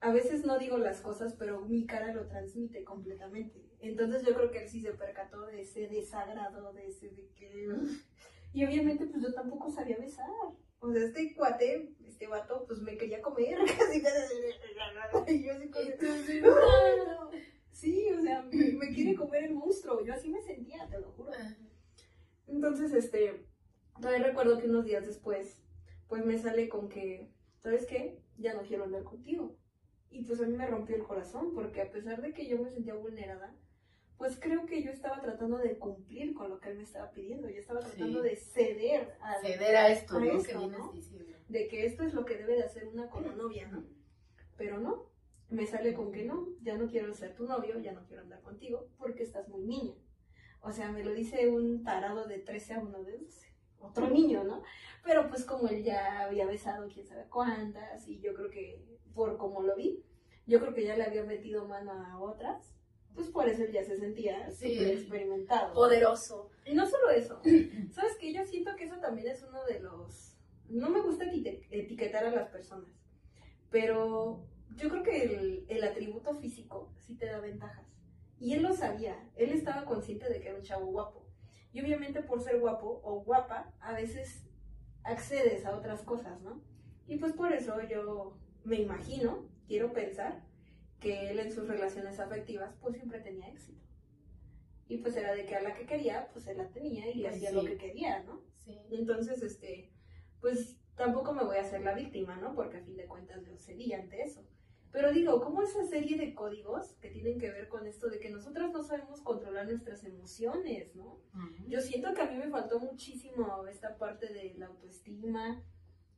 A 0.00 0.12
veces 0.12 0.44
no 0.44 0.58
digo 0.58 0.78
las 0.78 1.00
cosas, 1.00 1.34
pero 1.38 1.60
mi 1.60 1.86
cara 1.86 2.12
lo 2.14 2.26
transmite 2.26 2.84
completamente. 2.84 3.69
Entonces 3.80 4.22
yo 4.26 4.34
creo 4.34 4.50
que 4.50 4.62
él 4.62 4.68
sí 4.68 4.80
se 4.80 4.92
percató 4.92 5.46
de 5.46 5.62
ese 5.62 5.88
desagrado, 5.88 6.72
de 6.72 6.86
ese 6.86 7.08
de 7.10 7.28
que... 7.34 7.66
Y 8.52 8.64
obviamente 8.64 9.06
pues 9.06 9.22
yo 9.22 9.32
tampoco 9.32 9.70
sabía 9.70 9.96
besar. 9.96 10.28
O 10.80 10.92
sea, 10.92 11.04
este 11.04 11.34
cuate, 11.36 11.94
este 12.04 12.26
vato, 12.26 12.64
pues 12.66 12.80
me 12.80 12.96
quería 12.96 13.22
comer 13.22 13.56
casi. 13.78 14.02
Y 15.28 15.44
yo 15.44 15.52
así. 15.54 16.40
"Ah". 16.44 17.30
Sí, 17.70 18.10
o 18.10 18.20
sea, 18.20 18.42
me, 18.42 18.72
me 18.72 18.92
quiere 18.92 19.14
comer 19.14 19.44
el 19.44 19.54
monstruo. 19.54 20.04
Yo 20.04 20.12
así 20.14 20.28
me 20.30 20.42
sentía, 20.42 20.88
te 20.88 20.98
lo 21.00 21.12
juro. 21.12 21.30
Entonces, 22.48 22.92
este, 22.92 23.46
todavía 24.00 24.26
recuerdo 24.26 24.58
que 24.58 24.66
unos 24.68 24.84
días 24.84 25.06
después, 25.06 25.62
pues 26.08 26.24
me 26.24 26.36
sale 26.36 26.68
con 26.68 26.88
que, 26.88 27.30
¿sabes 27.58 27.86
qué? 27.86 28.20
Ya 28.36 28.54
no 28.54 28.62
quiero 28.62 28.84
hablar 28.84 29.04
contigo. 29.04 29.56
Y 30.10 30.24
pues 30.24 30.40
a 30.40 30.46
mí 30.46 30.56
me 30.56 30.66
rompió 30.66 30.96
el 30.96 31.04
corazón, 31.04 31.54
porque 31.54 31.82
a 31.82 31.90
pesar 31.90 32.20
de 32.20 32.32
que 32.32 32.48
yo 32.48 32.58
me 32.58 32.70
sentía 32.70 32.94
vulnerada, 32.94 33.54
pues 34.20 34.38
creo 34.38 34.66
que 34.66 34.82
yo 34.82 34.90
estaba 34.90 35.18
tratando 35.18 35.56
de 35.56 35.78
cumplir 35.78 36.34
con 36.34 36.50
lo 36.50 36.60
que 36.60 36.68
él 36.68 36.76
me 36.76 36.82
estaba 36.82 37.10
pidiendo. 37.10 37.48
Yo 37.48 37.58
estaba 37.58 37.80
tratando 37.80 38.22
Sí. 38.22 38.28
de 38.28 38.36
ceder 38.36 39.16
a, 39.22 39.40
Ceder 39.40 39.76
a 39.76 39.88
esto, 39.90 40.18
a 40.18 40.20
¿no? 40.20 40.26
esto, 40.26 40.46
que 40.46 40.58
vienes 40.58 40.78
¿no? 40.78 40.92
diciendo. 40.92 41.34
de 41.48 41.68
que 41.68 41.86
esto 41.86 42.02
es 42.02 42.12
lo 42.12 42.26
que 42.26 42.36
debe 42.36 42.56
de 42.56 42.64
hacer 42.64 42.86
una 42.86 43.08
como 43.08 43.32
novia, 43.32 43.66
¿no? 43.68 43.82
Pero 44.58 44.78
no, 44.78 45.06
me 45.48 45.66
sale 45.66 45.94
con 45.94 46.12
que 46.12 46.24
no, 46.26 46.48
ya 46.60 46.76
no 46.76 46.86
quiero 46.86 47.14
ser 47.14 47.34
tu 47.34 47.46
novio, 47.46 47.80
ya 47.80 47.92
no 47.92 48.04
quiero 48.04 48.20
andar 48.20 48.42
contigo, 48.42 48.90
porque 48.98 49.22
estás 49.22 49.48
muy 49.48 49.62
niña. 49.64 49.94
O 50.60 50.70
sea, 50.70 50.92
me 50.92 51.02
lo 51.02 51.14
dice 51.14 51.48
un 51.48 51.82
tarado 51.82 52.26
de 52.26 52.40
13 52.40 52.74
a 52.74 52.80
uno 52.80 53.02
de 53.02 53.16
12, 53.16 53.48
otro 53.78 54.10
niño, 54.10 54.44
¿no? 54.44 54.62
Pero 55.02 55.30
pues 55.30 55.46
como 55.46 55.66
él 55.68 55.82
ya 55.82 56.24
había 56.26 56.44
besado 56.44 56.88
quién 56.92 57.06
sabe 57.06 57.24
cuántas, 57.30 58.06
y 58.06 58.20
yo 58.20 58.34
creo 58.34 58.50
que 58.50 58.84
por 59.14 59.38
como 59.38 59.62
lo 59.62 59.76
vi, 59.76 60.04
yo 60.46 60.60
creo 60.60 60.74
que 60.74 60.84
ya 60.84 60.94
le 60.94 61.04
había 61.04 61.24
metido 61.24 61.66
mano 61.66 61.92
a 61.92 62.20
otras, 62.20 62.76
pues 63.14 63.28
por 63.28 63.48
eso 63.48 63.62
él 63.64 63.72
ya 63.72 63.84
se 63.84 63.96
sentía 63.96 64.50
Sí. 64.50 64.78
experimentado. 64.78 65.74
Poderoso. 65.74 66.50
Y 66.64 66.74
no 66.74 66.86
solo 66.86 67.10
eso, 67.10 67.40
¿sabes 67.92 68.16
qué? 68.20 68.32
Yo 68.32 68.44
siento 68.44 68.74
que 68.76 68.84
eso 68.84 68.98
también 69.00 69.28
es 69.28 69.42
uno 69.42 69.64
de 69.64 69.80
los... 69.80 70.36
No 70.68 70.88
me 70.90 71.00
gusta 71.02 71.24
eti- 71.24 71.66
etiquetar 71.70 72.24
a 72.24 72.30
las 72.30 72.48
personas, 72.48 72.88
pero 73.70 74.46
yo 74.76 74.88
creo 74.88 75.02
que 75.02 75.22
el, 75.24 75.66
el 75.68 75.84
atributo 75.84 76.34
físico 76.36 76.92
sí 76.98 77.16
te 77.16 77.26
da 77.26 77.40
ventajas. 77.40 77.86
Y 78.38 78.54
él 78.54 78.62
lo 78.62 78.72
sabía, 78.72 79.28
él 79.36 79.50
estaba 79.50 79.84
consciente 79.84 80.28
de 80.28 80.40
que 80.40 80.48
era 80.48 80.56
un 80.56 80.62
chavo 80.62 80.86
guapo. 80.86 81.26
Y 81.72 81.80
obviamente 81.82 82.22
por 82.22 82.40
ser 82.40 82.58
guapo 82.60 83.00
o 83.04 83.20
guapa, 83.22 83.72
a 83.80 83.92
veces 83.92 84.44
accedes 85.04 85.66
a 85.66 85.76
otras 85.76 86.02
cosas, 86.02 86.40
¿no? 86.40 86.62
Y 87.06 87.16
pues 87.18 87.32
por 87.32 87.52
eso 87.52 87.76
yo 87.88 88.36
me 88.64 88.76
imagino, 88.76 89.48
quiero 89.66 89.92
pensar, 89.92 90.44
que 91.00 91.30
él 91.30 91.38
en 91.40 91.52
sus 91.52 91.66
relaciones 91.66 92.20
afectivas 92.20 92.74
pues 92.80 92.94
siempre 92.96 93.20
tenía 93.20 93.48
éxito. 93.48 93.80
Y 94.88 94.98
pues 94.98 95.16
era 95.16 95.34
de 95.34 95.46
que 95.46 95.54
a 95.54 95.62
la 95.62 95.74
que 95.74 95.86
quería, 95.86 96.28
pues 96.32 96.46
él 96.48 96.58
la 96.58 96.68
tenía 96.68 97.08
y 97.08 97.14
le 97.14 97.22
Pues 97.28 97.36
hacía 97.36 97.50
sí. 97.50 97.54
lo 97.56 97.64
que 97.64 97.76
quería, 97.76 98.22
¿no? 98.24 98.42
Sí. 98.64 98.76
Entonces, 98.90 99.42
este, 99.42 99.90
pues 100.40 100.76
tampoco 100.96 101.32
me 101.32 101.44
voy 101.44 101.56
a 101.56 101.62
hacer 101.62 101.82
la 101.82 101.94
víctima, 101.94 102.36
¿no? 102.36 102.54
Porque 102.54 102.78
a 102.78 102.82
fin 102.82 102.96
de 102.96 103.06
cuentas 103.06 103.44
yo 103.46 103.56
cedí 103.56 103.92
ante 103.92 104.22
eso. 104.22 104.44
Pero 104.92 105.12
digo, 105.12 105.40
¿cómo 105.40 105.62
esa 105.62 105.84
serie 105.86 106.16
de 106.18 106.34
códigos 106.34 106.94
que 107.00 107.10
tienen 107.10 107.38
que 107.38 107.50
ver 107.50 107.68
con 107.68 107.86
esto 107.86 108.08
de 108.08 108.18
que 108.18 108.30
nosotras 108.30 108.72
no 108.72 108.82
sabemos 108.82 109.20
controlar 109.20 109.66
nuestras 109.66 110.02
emociones, 110.02 110.96
¿no? 110.96 111.20
Yo 111.68 111.80
siento 111.80 112.12
que 112.12 112.22
a 112.22 112.30
mí 112.30 112.36
me 112.36 112.50
faltó 112.50 112.80
muchísimo 112.80 113.64
esta 113.68 113.96
parte 113.96 114.32
de 114.32 114.54
la 114.58 114.66
autoestima, 114.66 115.62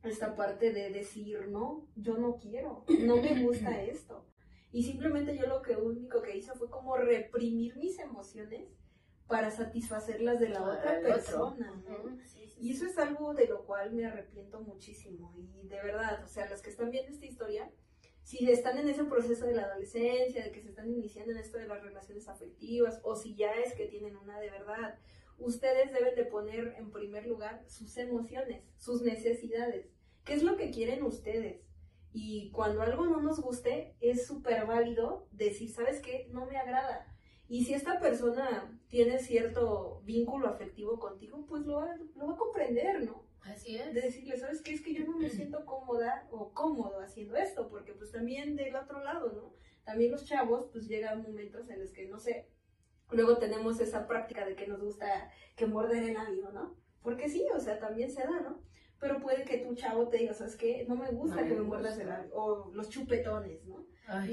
esta 0.03 0.35
parte 0.35 0.73
de 0.73 0.89
decir, 0.91 1.49
no, 1.49 1.87
yo 1.97 2.17
no 2.17 2.37
quiero, 2.39 2.87
no 3.01 3.17
me 3.17 3.43
gusta 3.45 3.83
esto. 3.85 4.25
Y 4.73 4.83
simplemente 4.83 5.37
yo 5.37 5.47
lo 5.47 5.61
que 5.61 5.77
único 5.77 6.23
que 6.23 6.37
hice 6.37 6.53
fue 6.55 6.71
como 6.71 6.97
reprimir 6.97 7.77
mis 7.77 7.99
emociones 7.99 8.69
para 9.29 9.51
satisfacer 9.51 10.21
las 10.21 10.41
de 10.41 10.49
la 10.49 10.63
otra 10.63 11.01
persona, 11.01 11.83
¿no? 11.87 12.19
Y 12.59 12.73
eso 12.73 12.87
es 12.87 12.97
algo 12.99 13.35
de 13.35 13.47
lo 13.47 13.65
cual 13.65 13.93
me 13.93 14.07
arrepiento 14.07 14.61
muchísimo. 14.61 15.35
Y 15.37 15.69
de 15.69 15.77
verdad, 15.77 16.23
o 16.25 16.29
sea, 16.29 16.49
los 16.49 16.63
que 16.63 16.71
están 16.71 16.91
viendo 16.91 17.11
esta 17.11 17.27
historia, 17.27 17.71
si 18.23 18.49
están 18.51 18.79
en 18.79 18.89
ese 18.89 19.05
proceso 19.05 19.47
de 19.47 19.55
la 19.55 19.65
adolescencia, 19.65 20.45
de 20.45 20.53
que 20.53 20.63
se 20.63 20.69
están 20.69 20.89
iniciando 20.89 21.33
en 21.33 21.39
esto 21.39 21.59
de 21.59 21.67
las 21.67 21.83
relaciones 21.83 22.29
afectivas, 22.29 23.01
o 23.03 23.17
si 23.17 23.35
ya 23.35 23.53
es 23.53 23.75
que 23.75 23.87
tienen 23.87 24.17
una 24.17 24.39
de 24.39 24.51
verdad, 24.51 24.99
ustedes 25.39 25.93
deben 25.93 26.15
de 26.15 26.25
poner 26.25 26.75
en 26.79 26.91
primer 26.91 27.27
lugar 27.27 27.65
sus 27.67 27.97
emociones, 27.97 28.63
sus 28.77 29.03
necesidades. 29.03 29.87
¿Qué 30.25 30.35
es 30.35 30.43
lo 30.43 30.57
que 30.57 30.71
quieren 30.71 31.03
ustedes? 31.03 31.63
Y 32.13 32.51
cuando 32.51 32.83
algo 32.83 33.07
no 33.07 33.21
nos 33.21 33.41
guste, 33.41 33.97
es 34.01 34.27
súper 34.27 34.67
válido 34.67 35.29
decir, 35.33 35.71
¿sabes 35.71 36.01
qué? 36.01 36.29
No 36.31 36.47
me 36.47 36.59
agrada. 36.59 37.07
Y 37.49 37.65
si 37.65 37.75
esta 37.75 37.99
persona 37.99 38.79
tiene 38.89 39.19
cierto 39.19 40.03
vínculo 40.05 40.49
afectivo 40.49 40.99
contigo, 40.99 41.45
pues 41.47 41.67
lo 41.67 41.77
va, 41.77 41.97
lo 42.17 42.27
va 42.27 42.35
a 42.35 42.37
comprender, 42.37 43.05
¿no? 43.05 43.27
Así 43.43 43.77
es. 43.77 43.93
De 43.95 44.03
decirle, 44.03 44.37
¿sabes 44.39 44.63
qué? 44.63 44.73
Es 44.73 44.83
que 44.83 44.95
yo 44.95 45.05
no 45.05 45.19
me 45.19 45.29
siento 45.29 45.65
cómoda 45.65 46.29
o 46.31 46.53
cómodo 46.53 47.01
haciendo 47.01 47.37
esto, 47.37 47.69
porque 47.69 47.93
pues 47.93 48.13
también 48.13 48.57
del 48.57 48.77
otro 48.77 49.03
lado, 49.03 49.33
¿no? 49.33 49.55
También 49.85 50.13
los 50.13 50.25
chavos, 50.25 50.67
pues 50.71 50.87
llegan 50.87 51.23
momentos 51.23 51.69
en 51.69 51.81
los 51.81 51.91
que, 51.91 52.07
no 52.07 52.19
sé, 52.19 52.49
luego 53.11 53.39
tenemos 53.39 53.81
esa 53.81 54.07
práctica 54.07 54.47
de 54.47 54.55
que 54.55 54.67
nos 54.67 54.81
gusta 54.81 55.31
que 55.57 55.67
morder 55.67 56.05
el 56.05 56.15
labio, 56.15 56.51
¿no? 56.53 56.77
Porque 57.03 57.29
sí, 57.29 57.47
o 57.55 57.59
sea, 57.59 57.79
también 57.79 58.11
se 58.11 58.23
da, 58.23 58.41
¿no? 58.41 58.63
Pero 59.03 59.19
puede 59.19 59.43
que 59.43 59.59
tu 59.59 59.75
chavo 59.75 60.07
te 60.07 60.19
diga, 60.19 60.33
¿sabes 60.33 60.55
qué? 60.55 60.87
No 60.89 60.95
me 60.95 61.11
gusta 61.11 61.45
que 61.45 61.55
me 61.55 61.63
muerdas 61.63 61.99
el 61.99 62.07
labio. 62.07 62.31
O 62.37 62.71
los 62.73 62.89
chupetones, 62.89 63.65
¿no? 63.65 63.85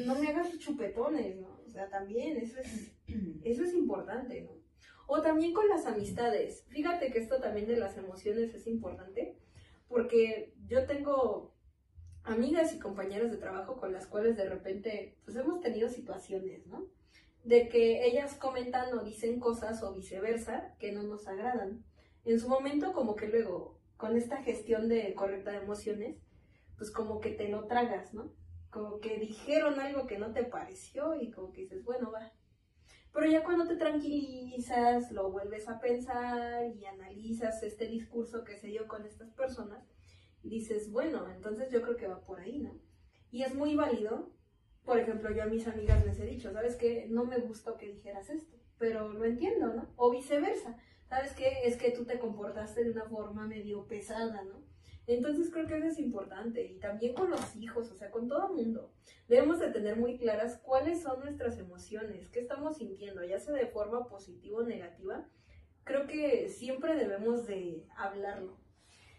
No 0.05 0.13
me 0.13 0.27
hagas 0.27 0.55
chupetones, 0.59 1.37
¿no? 1.37 1.59
O 1.65 1.67
sea, 1.67 1.89
también 1.89 2.37
eso 2.37 2.59
es, 2.59 2.91
eso 3.43 3.63
es 3.63 3.73
importante, 3.73 4.41
¿no? 4.41 4.51
O 5.07 5.23
también 5.23 5.53
con 5.53 5.67
las 5.67 5.87
amistades. 5.87 6.65
Fíjate 6.69 7.11
que 7.11 7.17
esto 7.17 7.39
también 7.39 7.65
de 7.65 7.77
las 7.77 7.97
emociones 7.97 8.53
es 8.53 8.67
importante, 8.67 9.39
porque 9.87 10.53
yo 10.67 10.85
tengo 10.85 11.55
amigas 12.21 12.71
y 12.75 12.77
compañeras 12.77 13.31
de 13.31 13.37
trabajo 13.37 13.77
con 13.77 13.91
las 13.91 14.05
cuales 14.05 14.37
de 14.37 14.47
repente 14.47 15.17
pues 15.25 15.35
hemos 15.35 15.61
tenido 15.61 15.89
situaciones, 15.89 16.67
¿no? 16.67 16.85
De 17.43 17.69
que 17.69 18.05
ellas 18.05 18.35
comentan 18.35 18.95
o 18.95 19.03
dicen 19.03 19.39
cosas 19.39 19.81
o 19.81 19.95
viceversa 19.95 20.75
que 20.77 20.91
no 20.91 21.01
nos 21.01 21.27
agradan. 21.27 21.83
En 22.23 22.39
su 22.39 22.47
momento 22.47 22.93
como 22.93 23.15
que 23.15 23.29
luego 23.29 23.78
con 23.99 24.15
esta 24.15 24.37
gestión 24.37 24.87
de 24.87 25.13
correcta 25.13 25.51
de 25.51 25.57
emociones, 25.57 26.15
pues 26.77 26.89
como 26.89 27.19
que 27.19 27.31
te 27.31 27.49
lo 27.49 27.65
tragas, 27.65 28.13
¿no? 28.13 28.33
Como 28.69 29.01
que 29.01 29.19
dijeron 29.19 29.77
algo 29.81 30.07
que 30.07 30.17
no 30.17 30.31
te 30.31 30.45
pareció 30.45 31.19
y 31.19 31.31
como 31.31 31.51
que 31.51 31.63
dices, 31.63 31.83
bueno, 31.83 32.09
va, 32.09 32.31
pero 33.11 33.29
ya 33.29 33.43
cuando 33.43 33.67
te 33.67 33.75
tranquilizas, 33.75 35.11
lo 35.11 35.29
vuelves 35.33 35.67
a 35.67 35.81
pensar 35.81 36.65
y 36.73 36.85
analizas 36.85 37.61
este 37.61 37.87
discurso 37.87 38.45
que 38.45 38.55
se 38.55 38.67
dio 38.67 38.87
con 38.87 39.05
estas 39.05 39.31
personas, 39.31 39.83
dices, 40.43 40.89
bueno, 40.89 41.29
entonces 41.29 41.69
yo 41.69 41.81
creo 41.81 41.97
que 41.97 42.07
va 42.07 42.21
por 42.21 42.39
ahí, 42.39 42.59
¿no? 42.59 42.79
Y 43.31 43.43
es 43.43 43.53
muy 43.53 43.75
válido. 43.75 44.31
Por 44.85 44.97
ejemplo, 44.97 45.29
yo 45.31 45.43
a 45.43 45.47
mis 45.47 45.67
amigas 45.67 46.05
les 46.05 46.21
he 46.21 46.25
dicho, 46.25 46.53
¿sabes 46.53 46.77
qué? 46.77 47.07
No 47.09 47.25
me 47.25 47.39
gustó 47.39 47.75
que 47.75 47.87
dijeras 47.87 48.29
esto, 48.29 48.55
pero 48.77 49.09
lo 49.09 49.25
entiendo, 49.25 49.73
¿no? 49.73 49.93
O 49.97 50.09
viceversa. 50.09 50.77
¿Sabes 51.09 51.33
qué? 51.33 51.61
Es 51.65 51.75
que 51.75 51.89
tú 51.89 52.05
te 52.05 52.19
comportaste 52.19 52.83
de 52.83 52.91
una 52.91 53.05
forma 53.05 53.47
medio 53.47 53.87
pesada, 53.87 54.43
¿no? 54.43 54.63
Entonces 55.07 55.49
creo 55.51 55.65
que 55.65 55.75
eso 55.75 55.87
es 55.87 55.97
importante 55.97 56.63
y 56.63 56.77
también 56.77 57.15
con 57.15 57.31
los 57.31 57.55
hijos, 57.55 57.89
o 57.89 57.95
sea, 57.95 58.11
con 58.11 58.27
todo 58.27 58.53
mundo. 58.53 58.93
Debemos 59.27 59.59
de 59.59 59.71
tener 59.71 59.97
muy 59.97 60.19
claras 60.19 60.59
cuáles 60.59 61.01
son 61.01 61.21
nuestras 61.21 61.57
emociones, 61.57 62.29
qué 62.29 62.39
estamos 62.39 62.77
sintiendo, 62.77 63.23
ya 63.23 63.39
sea 63.39 63.55
de 63.55 63.65
forma 63.65 64.07
positiva 64.07 64.59
o 64.59 64.63
negativa. 64.63 65.27
Creo 65.83 66.05
que 66.05 66.47
siempre 66.47 66.95
debemos 66.95 67.47
de 67.47 67.87
hablarlo. 67.97 68.59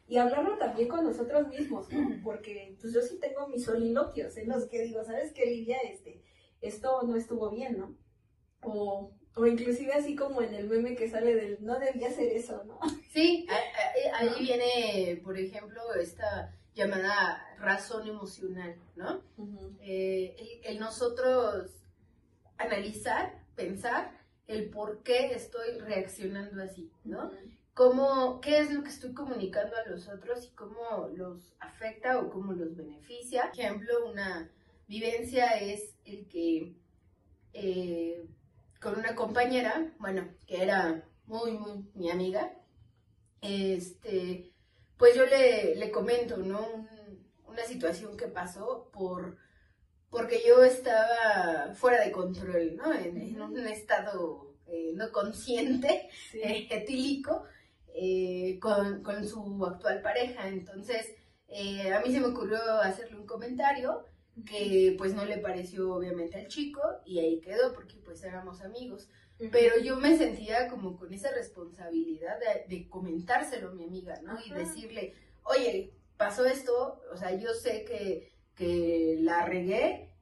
Y 0.06 0.18
hablarlo 0.18 0.58
también 0.58 0.86
con 0.86 1.02
nosotros 1.02 1.48
mismos, 1.48 1.92
¿no? 1.92 2.22
Porque 2.22 2.76
pues 2.80 2.92
yo 2.92 3.00
sí 3.00 3.18
tengo 3.18 3.48
mis 3.48 3.64
soliloquios 3.64 4.36
en 4.36 4.48
los 4.48 4.66
que 4.66 4.82
digo, 4.82 5.02
¿sabes 5.02 5.32
qué, 5.32 5.46
Lidia? 5.46 5.78
Este, 5.78 6.22
esto 6.60 7.02
no 7.02 7.16
estuvo 7.16 7.50
bien, 7.50 7.78
¿no? 7.78 7.96
O 8.62 9.12
o 9.34 9.46
inclusive 9.46 9.92
así 9.92 10.16
como 10.16 10.42
en 10.42 10.54
el 10.54 10.68
meme 10.68 10.96
que 10.96 11.08
sale 11.08 11.34
del 11.34 11.58
no 11.64 11.78
debía 11.78 12.08
hacer 12.08 12.32
eso, 12.32 12.64
¿no? 12.64 12.78
Sí, 13.12 13.46
ahí 14.14 14.30
viene, 14.40 15.20
por 15.22 15.38
ejemplo, 15.38 15.80
esta 15.94 16.54
llamada 16.74 17.44
razón 17.58 18.08
emocional, 18.08 18.76
¿no? 18.96 19.22
Eh, 19.80 20.60
el, 20.64 20.78
nosotros 20.78 21.70
analizar, 22.58 23.44
pensar 23.54 24.18
el 24.46 24.70
por 24.70 25.02
qué 25.02 25.32
estoy 25.32 25.78
reaccionando 25.78 26.62
así, 26.62 26.90
¿no? 27.04 27.30
Cómo, 27.74 28.40
qué 28.40 28.58
es 28.58 28.72
lo 28.72 28.82
que 28.82 28.90
estoy 28.90 29.14
comunicando 29.14 29.76
a 29.76 29.88
los 29.88 30.08
otros 30.08 30.44
y 30.44 30.50
cómo 30.50 31.08
los 31.14 31.54
afecta 31.60 32.18
o 32.18 32.30
cómo 32.30 32.52
los 32.52 32.76
beneficia. 32.76 33.50
Por 33.50 33.60
ejemplo, 33.60 34.06
una 34.10 34.50
vivencia 34.88 35.58
es 35.58 35.94
el 36.04 36.26
que 36.26 36.74
eh, 37.52 38.26
con 38.80 38.98
una 38.98 39.14
compañera, 39.14 39.92
bueno, 39.98 40.28
que 40.46 40.62
era 40.62 41.04
muy, 41.26 41.52
muy 41.52 41.90
mi 41.94 42.10
amiga, 42.10 42.52
este, 43.40 44.52
pues 44.96 45.14
yo 45.14 45.24
le, 45.26 45.76
le 45.76 45.90
comento, 45.90 46.36
¿no? 46.38 46.88
una 47.50 47.64
situación 47.64 48.16
que 48.16 48.28
pasó 48.28 48.90
por, 48.92 49.36
porque 50.08 50.42
yo 50.46 50.62
estaba 50.62 51.74
fuera 51.74 52.04
de 52.04 52.12
control, 52.12 52.76
¿no? 52.76 52.92
En, 52.92 53.40
un 53.40 53.66
estado 53.66 54.54
eh, 54.66 54.92
no 54.94 55.10
consciente, 55.10 56.08
eh, 56.34 56.68
etílico, 56.70 57.44
eh, 57.94 58.58
con, 58.60 59.02
con, 59.02 59.26
su 59.26 59.64
actual 59.66 60.00
pareja. 60.00 60.48
Entonces, 60.48 61.14
a 61.92 62.00
mí 62.00 62.12
se 62.12 62.20
me 62.20 62.28
ocurrió 62.28 62.58
hacerle 62.80 63.16
un 63.16 63.26
comentario 63.26 64.04
que 64.44 64.94
pues 64.98 65.14
no 65.14 65.24
le 65.24 65.38
pareció 65.38 65.94
obviamente 65.94 66.38
al 66.38 66.48
chico 66.48 66.80
y 67.04 67.18
ahí 67.18 67.40
quedó 67.40 67.72
porque 67.74 67.96
pues 68.04 68.22
éramos 68.22 68.60
amigos. 68.60 69.08
Pero 69.50 69.78
yo 69.82 69.96
me 69.96 70.18
sentía 70.18 70.68
como 70.68 70.98
con 70.98 71.12
esa 71.14 71.30
responsabilidad 71.32 72.38
de, 72.68 72.88
comentárselo 72.88 73.70
a 73.70 73.74
mi 73.74 73.84
amiga, 73.84 74.20
¿no? 74.22 74.38
Y 74.44 74.50
decirle, 74.50 75.14
oye, 75.44 75.94
pasó 76.18 76.44
esto, 76.44 77.00
o 77.10 77.16
sea, 77.16 77.34
yo 77.34 77.54
sé 77.54 77.84
que, 77.84 78.30
que 78.54 79.16
la 79.20 79.46
regué, 79.46 80.14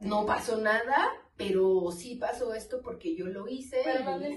no 0.00 0.24
pasó 0.24 0.56
nada, 0.56 1.12
pero 1.36 1.90
sí 1.92 2.16
pasó 2.16 2.54
esto 2.54 2.80
porque 2.80 3.14
yo 3.14 3.26
lo 3.26 3.46
hice 3.46 3.82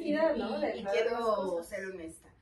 y, 0.04 0.14
y, 0.14 0.84
quiero 0.84 1.64
ser 1.64 1.86
honesta. 1.86 2.34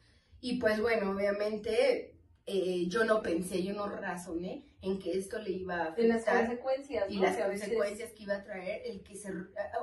Y 0.41 0.59
pues 0.59 0.81
bueno, 0.81 1.11
obviamente 1.11 2.12
eh, 2.45 2.87
yo 2.87 3.05
no 3.05 3.21
pensé, 3.21 3.63
yo 3.63 3.73
no 3.73 3.87
razoné 3.87 4.65
en 4.81 4.99
que 4.99 5.17
esto 5.17 5.39
le 5.39 5.51
iba 5.51 5.75
a 5.75 5.83
afectar. 5.83 6.03
En 6.03 6.09
las 6.09 6.25
consecuencias. 6.25 7.05
Y 7.09 7.17
las 7.19 7.37
consecuencias 7.37 8.11
que 8.11 8.23
iba 8.23 8.35
a 8.35 8.43
traer 8.43 8.81
el 8.85 9.01
que 9.01 9.15
se, 9.15 9.31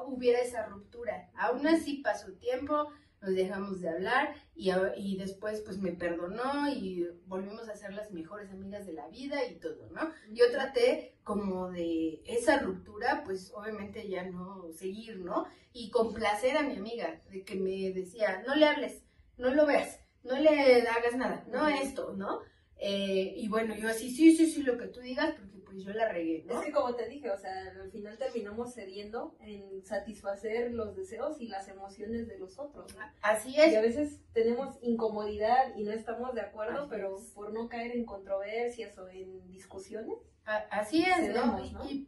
hubiera 0.07 0.41
esa 0.41 0.67
ruptura. 0.67 1.31
Aún 1.35 1.67
así 1.67 1.99
pasó 1.99 2.33
tiempo, 2.33 2.89
nos 3.23 3.35
dejamos 3.35 3.81
de 3.81 3.89
hablar 3.89 4.35
y, 4.55 4.71
y, 4.97 5.17
después 5.17 5.61
pues 5.61 5.79
me 5.79 5.93
perdonó 5.93 6.69
y 6.69 7.07
volvimos 7.27 7.69
a 7.69 7.77
ser 7.77 7.93
las 7.93 8.11
mejores 8.13 8.51
amigas 8.51 8.87
de 8.87 8.95
la 8.95 9.09
vida 9.09 9.47
y 9.47 9.57
todo, 9.57 9.89
¿no? 9.91 10.11
Yo 10.33 10.51
traté 10.51 11.19
como 11.23 11.71
de 11.71 12.23
esa 12.27 12.59
ruptura, 12.59 13.23
pues 13.25 13.53
obviamente 13.55 14.09
ya 14.09 14.25
no 14.25 14.71
seguir, 14.73 15.19
¿no? 15.19 15.47
Y 15.73 15.91
complacer 15.91 16.57
a 16.57 16.63
mi 16.63 16.77
amiga, 16.77 17.21
de 17.31 17.45
que 17.45 17.57
me 17.57 17.93
decía, 17.93 18.43
no 18.47 18.55
le 18.55 18.67
hables, 18.67 19.03
no 19.37 19.51
lo 19.51 19.67
veas, 19.67 20.01
no 20.23 20.39
le 20.39 20.83
hagas 20.83 21.17
nada, 21.17 21.45
no 21.51 21.69
esto, 21.69 22.15
¿no? 22.17 22.41
Eh, 22.83 23.35
y 23.37 23.49
bueno, 23.49 23.75
yo 23.75 23.89
así, 23.89 24.11
sí, 24.11 24.35
sí, 24.35 24.51
sí, 24.51 24.63
lo 24.63 24.79
que 24.79 24.87
tú 24.87 25.01
digas, 25.01 25.35
porque 25.39 25.59
pues 25.59 25.85
yo 25.85 25.93
la 25.93 26.09
regué. 26.09 26.47
Es 26.49 26.61
que 26.61 26.73
como 26.73 26.95
te 26.95 27.09
dije, 27.09 27.31
o 27.31 27.37
sea, 27.37 27.53
al 27.81 27.91
final 27.91 28.17
terminamos 28.17 28.75
cediendo 28.75 29.37
en 29.41 29.85
satisfacer 29.85 30.73
los 30.73 30.97
deseos 30.97 31.41
y 31.41 31.49
las 31.49 31.69
emociones 31.69 32.27
de 32.27 32.39
los 32.39 32.59
otros. 32.59 32.93
Así 33.21 33.55
es. 33.61 33.73
Y 33.73 33.77
a 33.77 33.83
veces 33.83 34.21
tenemos 34.33 34.79
incomodidad 34.83 35.77
y 35.77 35.85
no 35.85 35.93
estamos 35.93 36.35
de 36.35 36.41
acuerdo, 36.41 36.89
pero 36.89 37.17
por 37.35 37.53
no 37.53 37.69
caer 37.69 37.93
en 37.93 38.05
controversias 38.05 38.97
o 38.99 39.09
en 39.09 39.51
discusiones. 39.51 40.17
así 40.45 41.05
es, 41.05 41.35
¿no? 41.35 41.61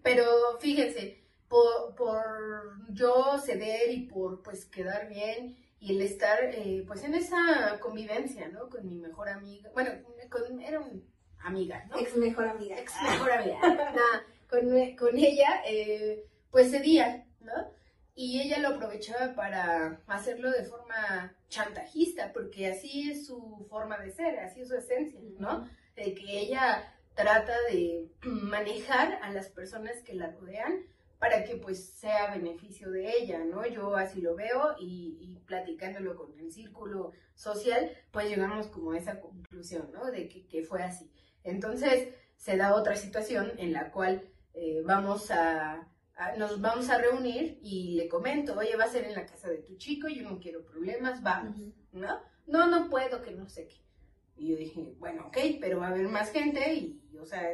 pero 0.03 0.25
fíjense, 0.59 1.22
por, 1.48 1.94
por 1.94 2.25
yo 2.92 3.38
ceder 3.38 3.90
y 3.90 4.07
por 4.07 4.42
pues 4.42 4.64
quedar 4.64 5.09
bien 5.09 5.62
y 5.83 5.97
el 5.97 6.03
estar 6.03 6.38
eh, 6.45 6.85
pues 6.87 7.03
en 7.03 7.16
esa 7.16 7.77
convivencia, 7.81 8.49
¿no? 8.51 8.71
Con 8.71 8.88
mi 8.88 8.95
mejor 8.95 9.29
amiga, 9.29 9.68
bueno, 9.75 9.90
con, 10.31 10.62
era 10.62 10.79
una 10.79 11.03
amiga, 11.40 11.85
¿no? 11.90 11.99
Ex 11.99 12.16
mejor 12.16 12.47
amiga. 12.47 12.79
Ex 12.79 12.92
mejor 13.03 13.33
amiga. 13.33 13.59
con, 14.49 14.97
con 14.97 15.18
ella, 15.18 15.61
eh, 15.66 16.25
pues 16.53 16.71
cedía, 16.71 17.27
¿no? 17.40 17.53
Y 18.14 18.42
ella 18.42 18.61
lo 18.61 18.77
aprovechaba 18.77 19.35
para 19.35 20.01
hacerlo 20.07 20.53
de 20.53 20.62
forma 20.62 21.35
chantajista, 21.49 22.33
porque 22.33 22.68
así 22.68 23.11
es 23.11 23.27
su 23.27 23.66
forma 23.68 23.99
de 23.99 24.12
ser, 24.12 24.38
así 24.38 24.61
es 24.61 24.68
su 24.68 24.77
esencia, 24.77 25.18
¿no? 25.40 25.68
De 25.97 26.14
que 26.14 26.42
ella 26.42 26.95
trata 27.16 27.57
de 27.73 28.09
manejar 28.23 29.18
a 29.21 29.33
las 29.33 29.49
personas 29.49 30.01
que 30.05 30.14
la 30.14 30.31
rodean 30.31 30.87
para 31.23 31.45
que 31.45 31.55
pues 31.55 31.91
sea 31.91 32.35
beneficio 32.35 32.91
de 32.91 33.09
ella, 33.17 33.45
¿no? 33.45 33.65
Yo 33.65 33.95
así 33.95 34.21
lo 34.21 34.35
veo 34.35 34.75
y, 34.81 35.19
y, 35.21 35.39
platicándolo 35.47 36.17
con 36.17 36.37
el 36.37 36.51
círculo 36.51 37.13
social, 37.37 37.93
pues 38.11 38.29
llegamos 38.29 38.67
como 38.67 38.91
a 38.91 38.99
esa 38.99 39.21
conclusión, 39.21 39.89
¿no? 39.93 40.11
De 40.11 40.27
que, 40.29 40.49
que 40.49 40.65
fue 40.65 40.83
así. 40.83 41.13
Entonces 41.45 42.09
se 42.35 42.57
da 42.57 42.75
otra 42.75 42.97
situación 42.97 43.53
en 43.59 43.73
la 43.73 43.93
cual 43.93 44.33
eh, 44.53 44.83
vamos 44.85 45.31
a, 45.31 45.89
nos 46.39 46.61
vamos 46.61 46.91
a 46.91 46.99
reunir 46.99 47.61
y 47.63 47.95
le 47.95 48.09
comento, 48.09 48.59
oye, 48.59 48.75
va 48.75 48.83
a 48.83 48.89
ser 48.89 49.05
en 49.05 49.15
la 49.15 49.25
casa 49.25 49.49
de 49.49 49.59
tu 49.59 49.77
chico, 49.77 50.09
yo 50.09 50.29
no 50.29 50.41
quiero 50.41 50.65
problemas, 50.65 51.23
vamos, 51.23 51.57
¿no? 51.93 52.21
No, 52.49 52.67
no 52.67 52.91
puedo, 52.91 53.23
que 53.23 53.31
no 53.31 53.49
sé 53.49 53.69
qué. 53.69 53.81
Y 54.35 54.49
yo 54.49 54.57
dije, 54.57 54.97
bueno, 54.99 55.29
ok, 55.29 55.39
pero 55.61 55.79
va 55.79 55.87
a 55.87 55.91
haber 55.91 56.09
más 56.09 56.33
gente 56.33 56.75
y, 56.75 57.01
o 57.17 57.25
sea, 57.25 57.49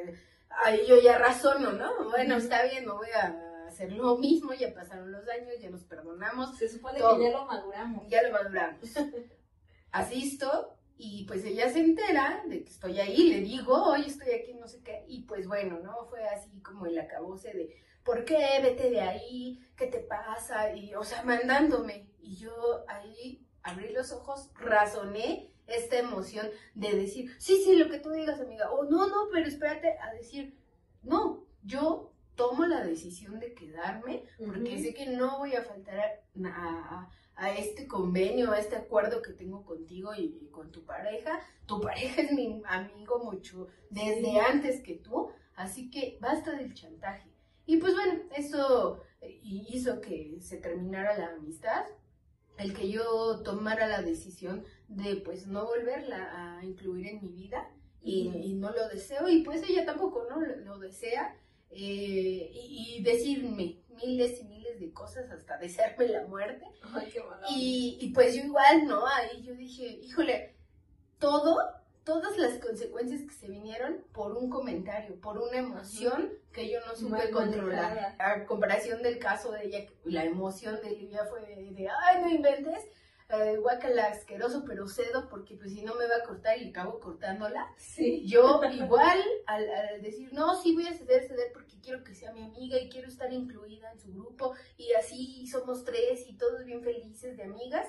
ahí 0.65 0.87
yo 0.89 0.99
ya 1.03 1.19
razono, 1.19 1.73
¿no? 1.73 2.09
Bueno, 2.09 2.37
está 2.37 2.65
bien, 2.65 2.87
me 2.87 2.93
voy 2.93 3.11
a 3.11 3.48
hacer 3.79 3.93
lo 3.93 4.19
mismo, 4.19 4.53
ya 4.53 4.75
pasaron 4.75 5.13
los 5.13 5.29
años, 5.29 5.55
ya 5.61 5.71
nos 5.71 5.85
perdonamos. 5.85 6.57
Se 6.57 6.69
supone 6.69 6.97
que 6.97 7.23
ya 7.23 7.31
lo 7.31 7.47
maduramos. 7.47 8.09
Ya 8.09 8.23
lo 8.23 8.33
maduramos. 8.33 8.81
Asisto 9.93 10.75
y 10.97 11.25
pues 11.27 11.45
ella 11.45 11.71
se 11.71 11.79
entera 11.79 12.43
de 12.49 12.65
que 12.65 12.71
estoy 12.71 12.99
ahí, 12.99 13.31
le 13.31 13.41
digo, 13.41 13.75
oye, 13.85 14.09
estoy 14.09 14.33
aquí, 14.33 14.55
no 14.55 14.67
sé 14.67 14.83
qué, 14.83 15.05
y 15.07 15.23
pues 15.23 15.47
bueno, 15.47 15.79
¿no? 15.79 16.07
Fue 16.07 16.27
así 16.27 16.61
como 16.61 16.87
el 16.87 16.99
acabose 16.99 17.53
de, 17.53 17.77
¿por 18.03 18.25
qué? 18.25 18.59
Vete 18.61 18.91
de 18.91 19.01
ahí, 19.01 19.65
¿qué 19.77 19.87
te 19.87 20.01
pasa? 20.01 20.75
Y, 20.75 20.97
o 20.97 21.05
sea, 21.05 21.23
mandándome. 21.23 22.11
Y 22.21 22.35
yo 22.35 22.85
ahí 22.89 23.47
abrí 23.63 23.93
los 23.93 24.11
ojos, 24.11 24.51
razoné 24.57 25.53
esta 25.69 25.99
emoción 25.99 26.49
de 26.75 26.97
decir, 26.97 27.31
sí, 27.39 27.63
sí, 27.63 27.77
lo 27.77 27.89
que 27.89 28.01
tú 28.01 28.11
digas, 28.11 28.41
amiga, 28.41 28.73
o 28.73 28.83
no, 28.83 29.07
no, 29.07 29.29
pero 29.33 29.47
espérate 29.47 29.97
a 30.01 30.13
decir, 30.15 30.59
no, 31.05 31.45
yo 31.63 32.13
tomo 32.39 32.65
la 32.65 32.83
decisión 32.85 33.41
de 33.41 33.53
quedarme 33.53 34.23
porque 34.39 34.81
sé 34.81 34.95
que 34.95 35.07
no 35.07 35.39
voy 35.39 35.55
a 35.55 35.65
faltar 35.65 36.23
a, 36.47 37.11
a, 37.35 37.55
este 37.55 37.89
convenio, 37.89 38.53
a 38.53 38.61
este 38.61 38.77
acuerdo 38.77 39.21
que 39.21 39.33
tengo 39.33 39.65
contigo 39.65 40.15
y, 40.15 40.49
con 40.51 40.71
tu 40.71 40.85
pareja. 40.85 41.41
Tu 41.67 41.81
pareja 41.83 42.23
es 42.23 42.33
mi 42.33 42.63
amigo 42.65 43.19
mucho 43.25 43.67
desde 43.91 44.41
antes 44.41 44.81
que 44.83 44.95
tú, 44.95 45.31
así 45.57 45.91
que 45.91 46.17
basta 46.21 46.53
del 46.53 46.73
chantaje. 46.73 47.29
Y 47.67 47.79
pues 47.79 47.93
bueno, 47.95 48.23
eso 48.37 49.03
eh, 49.21 49.41
hizo 49.43 50.01
que 50.01 50.39
se 50.41 50.59
terminara 50.59 51.19
la 51.19 51.35
amistad, 51.35 51.85
el 52.57 52.73
que 52.73 52.89
yo 52.89 53.43
tomara 53.43 53.89
la 53.89 54.01
decisión 54.01 54.65
de 54.87 55.17
pues 55.17 55.47
no 55.49 55.67
volverla 55.67 56.59
a 56.59 56.65
incluir 56.65 57.09
en 57.09 57.21
mi 57.21 57.33
vida 57.33 57.69
y, 58.01 58.55
no 58.55 58.71
lo 58.71 58.89
deseo. 58.89 59.29
Y 59.29 59.43
pues 59.43 59.63
ella 59.69 59.85
tampoco 59.85 60.27
no 60.31 60.41
lo, 60.41 60.79
desea 60.79 61.37
eh, 61.71 62.51
y, 62.53 63.03
decirme 63.03 63.81
miles 64.03 64.41
y 64.41 64.45
miles 64.45 64.81
de 64.81 64.93
cosas 64.93 65.31
hasta 65.31 65.57
desearme 65.59 66.09
la 66.09 66.27
muerte. 66.27 66.65
Y, 67.51 67.99
y 68.01 68.11
pues 68.11 68.35
yo 68.35 68.45
igual 68.45 68.87
no 68.87 69.07
ahí 69.07 69.43
yo 69.43 69.55
dije 69.55 69.85
híjole 70.03 70.55
todo 71.19 71.57
todas 72.09 72.39
las 72.39 72.59
consecuencias 72.59 73.21
que 73.21 73.35
se 73.35 73.49
vinieron 73.49 74.03
por 74.13 74.33
un 74.35 74.49
comentario, 74.49 75.21
por 75.21 75.37
una 75.37 75.59
emoción 75.59 76.33
que 76.55 76.71
yo 76.71 76.79
no 76.87 76.97
supe 76.97 77.31
controlar. 77.31 78.17
A 78.19 78.47
comparación 78.47 79.03
del 79.03 79.19
caso 79.19 79.53
de 79.53 79.67
ella, 79.67 79.87
la 80.05 80.25
emoción 80.25 80.81
de 80.81 80.89
ella 80.89 81.27
fue 81.29 81.43
de, 81.43 81.87
ay, 81.87 82.23
no 82.23 82.31
inventes, 82.31 82.83
eh, 83.31 83.57
guacala 83.59 84.07
asqueroso, 84.07 84.65
pero 84.65 84.89
cedo 84.89 85.29
porque 85.29 85.55
pues 85.55 85.73
si 85.73 85.83
no 85.83 85.95
me 85.95 86.07
va 86.07 86.17
a 86.17 86.27
cortar 86.27 86.59
y 86.59 86.71
acabo 86.71 86.99
cortándola. 86.99 87.73
Sí. 87.77 88.27
Yo 88.27 88.61
igual 88.73 89.21
al, 89.47 89.69
al, 89.71 90.03
decir, 90.03 90.33
no, 90.33 90.61
sí 90.61 90.75
voy 90.75 90.87
a 90.87 90.95
ceder, 90.95 91.27
ceder 91.27 91.53
porque 91.53 91.79
quiero 91.81 92.03
que 92.03 92.15
sea 92.15 92.33
mi 92.33 92.43
amiga 92.43 92.79
y 92.79 92.89
quiero 92.89 93.09
estar 93.09 93.33
incluida 93.33 93.93
en 93.93 94.01
su 94.01 94.13
grupo 94.13 94.55
y 94.77 94.93
así 94.95 95.47
somos 95.47 95.85
tres 95.85 96.27
y 96.27 96.37
todos 96.37 96.65
bien 96.65 96.83
felices 96.83 97.37
de 97.37 97.45
amigas, 97.45 97.87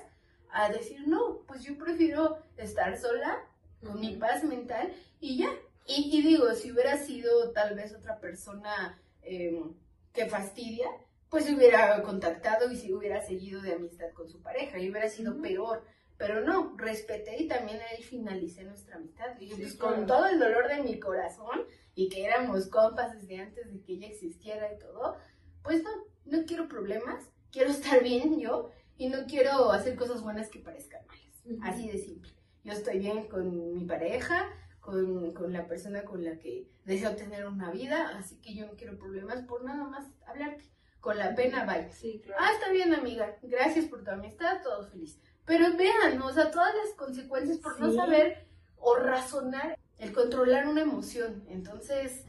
a 0.52 0.68
decir, 0.68 1.06
no, 1.06 1.42
pues 1.46 1.62
yo 1.62 1.78
prefiero 1.78 2.38
estar 2.56 2.96
sola 2.98 3.44
con 3.82 4.00
mi 4.00 4.16
paz 4.16 4.44
mental 4.44 4.92
y 5.20 5.38
ya. 5.38 5.50
Y, 5.86 6.22
digo, 6.22 6.52
si 6.54 6.70
hubiera 6.70 6.98
sido 6.98 7.50
tal 7.52 7.74
vez 7.74 7.92
otra 7.94 8.20
persona 8.20 9.00
em, 9.22 9.74
que 10.12 10.26
fastidia, 10.26 10.88
pues 11.30 11.50
hubiera 11.50 12.02
contactado 12.02 12.70
y 12.70 12.76
si 12.76 12.92
hubiera 12.92 13.20
seguido 13.22 13.62
de 13.62 13.74
amistad 13.74 14.10
con 14.12 14.28
su 14.28 14.42
pareja 14.42 14.78
y 14.78 14.90
hubiera 14.90 15.08
sido 15.08 15.40
peor. 15.40 15.84
Pero 16.18 16.42
no, 16.42 16.74
respeté 16.76 17.42
y 17.42 17.48
también 17.48 17.78
ahí 17.90 18.02
finalicé 18.02 18.64
nuestra 18.64 18.96
amistad. 18.96 19.38
Y 19.38 19.54
pues, 19.54 19.74
con 19.76 20.06
todo 20.06 20.26
el 20.26 20.38
dolor 20.38 20.68
de 20.68 20.82
mi 20.82 21.00
corazón 21.00 21.62
y 21.94 22.10
que 22.10 22.24
éramos 22.24 22.66
compas 22.66 23.14
desde 23.14 23.40
antes 23.40 23.72
de 23.72 23.80
que 23.80 23.94
ella 23.94 24.08
existiera 24.08 24.70
y 24.70 24.78
todo, 24.78 25.16
pues 25.62 25.82
no, 25.82 25.90
no 26.26 26.44
quiero 26.44 26.68
problemas, 26.68 27.30
quiero 27.50 27.70
estar 27.70 28.02
bien 28.02 28.38
yo 28.38 28.70
y 28.98 29.08
no 29.08 29.24
quiero 29.26 29.70
hacer 29.72 29.96
cosas 29.96 30.22
buenas 30.22 30.50
que 30.50 30.58
parezcan 30.58 31.06
malas. 31.06 31.72
Así 31.72 31.88
de 31.88 31.96
simple 31.96 32.40
yo 32.64 32.72
estoy 32.72 32.98
bien 32.98 33.26
con 33.28 33.72
mi 33.72 33.84
pareja, 33.84 34.48
con, 34.80 35.32
con, 35.32 35.52
la 35.52 35.66
persona 35.66 36.04
con 36.04 36.24
la 36.24 36.38
que 36.38 36.68
deseo 36.84 37.16
tener 37.16 37.46
una 37.46 37.70
vida, 37.70 38.16
así 38.18 38.36
que 38.40 38.54
yo 38.54 38.66
no 38.66 38.74
quiero 38.74 38.98
problemas 38.98 39.42
por 39.44 39.64
nada 39.64 39.84
más 39.84 40.06
hablarte. 40.26 40.64
Con 41.00 41.18
la 41.18 41.34
pena, 41.34 41.64
bye. 41.64 41.90
Sí, 41.92 42.20
claro. 42.24 42.42
Ah, 42.42 42.52
está 42.52 42.70
bien, 42.70 42.94
amiga. 42.94 43.36
Gracias 43.42 43.86
por 43.86 44.04
tu 44.04 44.10
amistad, 44.10 44.62
todo 44.62 44.86
feliz. 44.88 45.18
Pero 45.46 45.76
vean, 45.76 46.20
o 46.20 46.32
sea, 46.32 46.50
todas 46.50 46.74
las 46.74 46.94
consecuencias 46.94 47.58
por 47.58 47.80
no 47.80 47.92
saber 47.92 48.46
o 48.76 48.96
razonar 48.96 49.78
el 49.98 50.12
controlar 50.12 50.68
una 50.68 50.82
emoción. 50.82 51.44
Entonces, 51.48 52.24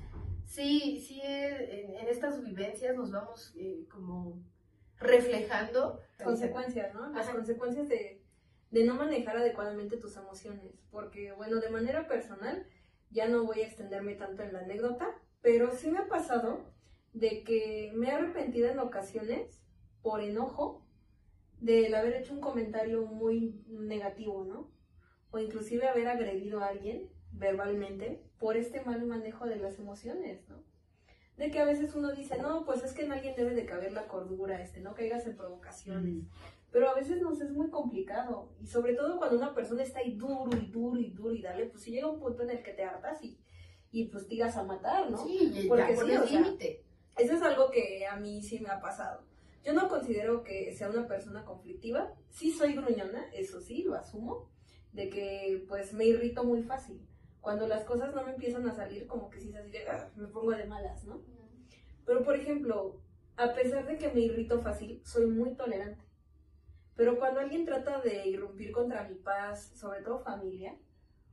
sí, 0.45 1.03
sí, 1.05 1.21
en, 1.23 1.95
en 1.95 2.07
estas 2.07 2.41
vivencias 2.43 2.95
nos 2.95 3.12
vamos 3.12 3.53
eh, 3.55 3.86
como 3.89 4.41
reflejando. 4.97 5.99
Consecuencias, 6.23 6.93
¿no? 6.93 7.10
Las 7.10 7.29
consecuencias 7.29 7.89
de 7.89 8.21
de 8.71 8.86
no 8.86 8.95
manejar 8.95 9.38
adecuadamente 9.38 9.97
tus 9.97 10.15
emociones, 10.15 10.73
porque 10.89 11.34
bueno, 11.34 11.60
de 11.60 11.69
manera 11.69 12.07
personal, 12.07 12.65
ya 13.10 13.27
no 13.27 13.43
voy 13.43 13.62
a 13.62 13.67
extenderme 13.67 14.15
tanto 14.15 14.43
en 14.43 14.53
la 14.53 14.60
anécdota, 14.60 15.13
pero 15.41 15.71
sí 15.75 15.91
me 15.91 15.99
ha 15.99 16.07
pasado 16.07 16.62
de 17.13 17.43
que 17.43 17.91
me 17.95 18.08
he 18.08 18.12
arrepentido 18.12 18.69
en 18.69 18.80
ocasiones 18.80 19.62
por 20.02 20.21
enojo 20.21 20.86
del 21.60 21.93
haber 21.93 22.15
hecho 22.15 22.34
un 22.34 22.41
comentario 22.41 23.06
muy 23.06 23.63
negativo, 23.67 24.45
¿no? 24.45 24.71
O 25.32 25.39
inclusive 25.39 25.88
haber 25.88 26.08
agredido 26.08 26.62
a 26.62 26.67
alguien 26.67 27.10
verbalmente 27.32 28.24
por 28.39 28.58
este 28.58 28.82
mal 28.82 29.06
manejo 29.06 29.45
de 29.45 29.58
las 29.58 29.78
emociones, 29.80 30.47
¿no? 30.50 30.63
De 31.38 31.52
que 31.52 31.60
a 31.60 31.65
veces 31.65 31.95
uno 31.95 32.12
dice, 32.12 32.38
no, 32.38 32.65
pues 32.65 32.84
es 32.84 32.93
que 32.93 33.04
en 33.04 33.12
alguien 33.12 33.36
debe 33.36 33.54
de 33.54 33.65
caber 33.65 33.93
la 33.93 34.08
cordura, 34.08 34.62
este, 34.62 34.80
no 34.80 34.93
caigas 34.93 35.26
en 35.28 35.38
provocaciones 35.38 36.26
pero 36.71 36.89
a 36.89 36.93
veces 36.95 37.21
nos 37.21 37.41
es 37.41 37.52
muy 37.52 37.69
complicado. 37.69 38.50
Y 38.62 38.67
sobre 38.67 38.93
todo 38.93 39.17
cuando 39.17 39.38
una 39.38 39.54
persona 39.54 39.84
está 39.84 40.00
ahí 40.00 40.15
duro 40.15 40.50
y 40.58 40.67
duro 40.67 41.00
y 41.00 41.12
duro 41.12 41.34
y 41.34 41.41
dale, 41.41 41.65
pues 41.65 41.84
si 41.84 41.91
llega 41.91 42.08
un 42.08 42.19
punto 42.19 42.43
en 42.43 42.52
el 42.52 42.63
que 42.63 42.71
te 42.71 42.84
hartas 42.84 43.21
y, 43.24 43.38
y 43.91 44.06
pues 44.06 44.28
tiras 44.28 44.56
a 44.56 44.63
matar, 44.63 45.12
¿no? 45.12 45.24
Sí, 45.24 45.65
Porque 45.67 45.95
sí, 45.95 46.02
o 46.02 46.26
límite. 46.26 46.86
Eso 47.21 47.36
es 47.36 47.43
algo 47.43 47.69
que 47.69 48.07
a 48.07 48.15
mí 48.15 48.41
sí 48.41 48.60
me 48.60 48.69
ha 48.69 48.81
pasado. 48.81 49.21
Yo 49.63 49.73
no 49.73 49.88
considero 49.89 50.43
que 50.43 50.73
sea 50.73 50.89
una 50.89 51.07
persona 51.07 51.45
conflictiva. 51.45 52.12
Sí 52.31 52.51
soy 52.51 52.73
gruñona, 52.73 53.29
eso 53.31 53.62
sí, 53.62 53.84
lo 53.84 53.93
asumo, 53.93 54.49
de 54.91 55.07
que 55.07 55.63
pues 55.67 55.93
me 55.93 56.05
irrito 56.05 56.43
muy 56.43 56.63
fácil. 56.63 57.07
Cuando 57.39 57.67
las 57.67 57.84
cosas 57.84 58.15
no 58.15 58.23
me 58.23 58.31
empiezan 58.31 58.67
a 58.67 58.73
salir, 58.73 59.05
como 59.05 59.29
que 59.29 59.39
sí 59.39 59.49
es 59.49 59.55
así 59.55 59.71
ah, 59.88 60.10
me 60.15 60.29
pongo 60.29 60.49
de 60.49 60.65
malas, 60.65 61.03
¿no? 61.03 61.21
Pero 62.07 62.23
por 62.23 62.36
ejemplo, 62.36 62.99
a 63.38 63.53
pesar 63.53 63.86
de 63.86 63.99
que 63.99 64.10
me 64.10 64.21
irrito 64.21 64.60
fácil, 64.63 64.99
soy 65.05 65.27
muy 65.27 65.53
tolerante. 65.53 66.03
Pero 66.95 67.19
cuando 67.19 67.39
alguien 67.39 67.65
trata 67.65 68.01
de 68.01 68.27
irrumpir 68.29 68.71
contra 68.71 69.07
mi 69.07 69.13
paz, 69.13 69.73
sobre 69.75 70.01
todo 70.01 70.23
familia, 70.23 70.75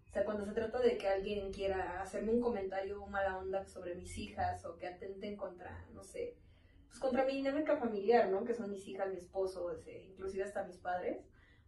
o 0.09 0.11
sea, 0.11 0.25
cuando 0.25 0.47
se 0.47 0.53
trata 0.53 0.81
de 0.81 0.97
que 0.97 1.07
alguien 1.07 1.53
quiera 1.53 2.01
hacerme 2.01 2.33
un 2.33 2.41
comentario 2.41 3.07
mala 3.07 3.39
onda 3.39 3.67
sobre 3.67 3.95
mis 3.95 4.17
hijas 4.17 4.65
o 4.65 4.77
que 4.77 4.87
atenten 4.87 5.37
contra, 5.37 5.87
no 5.93 6.03
sé, 6.03 6.39
pues 6.87 6.99
contra 6.99 7.27
mi 7.27 7.35
dinámica 7.35 7.77
familiar, 7.77 8.31
¿no? 8.31 8.45
Que 8.45 8.55
son 8.55 8.71
mis 8.71 8.87
hijas, 8.89 9.11
mi 9.11 9.19
esposo, 9.19 9.71
inclusive 9.87 10.45
hasta 10.45 10.65
mis 10.65 10.79
padres. 10.79 11.19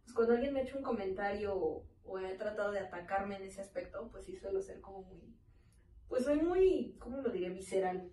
Pues 0.03 0.15
cuando 0.15 0.33
alguien 0.33 0.53
me 0.53 0.61
ha 0.61 0.63
hecho 0.63 0.77
un 0.77 0.83
comentario 0.83 1.55
o, 1.55 1.85
o 2.03 2.17
ha 2.17 2.35
tratado 2.37 2.71
de 2.71 2.79
atacarme 2.79 3.35
en 3.35 3.43
ese 3.43 3.61
aspecto, 3.61 4.09
pues 4.11 4.25
sí 4.25 4.35
suelo 4.35 4.59
ser 4.61 4.81
como 4.81 5.03
muy, 5.03 5.37
pues 6.07 6.23
soy 6.23 6.41
muy, 6.41 6.95
¿cómo 6.99 7.21
lo 7.21 7.29
diré? 7.29 7.51
Visceral. 7.51 8.11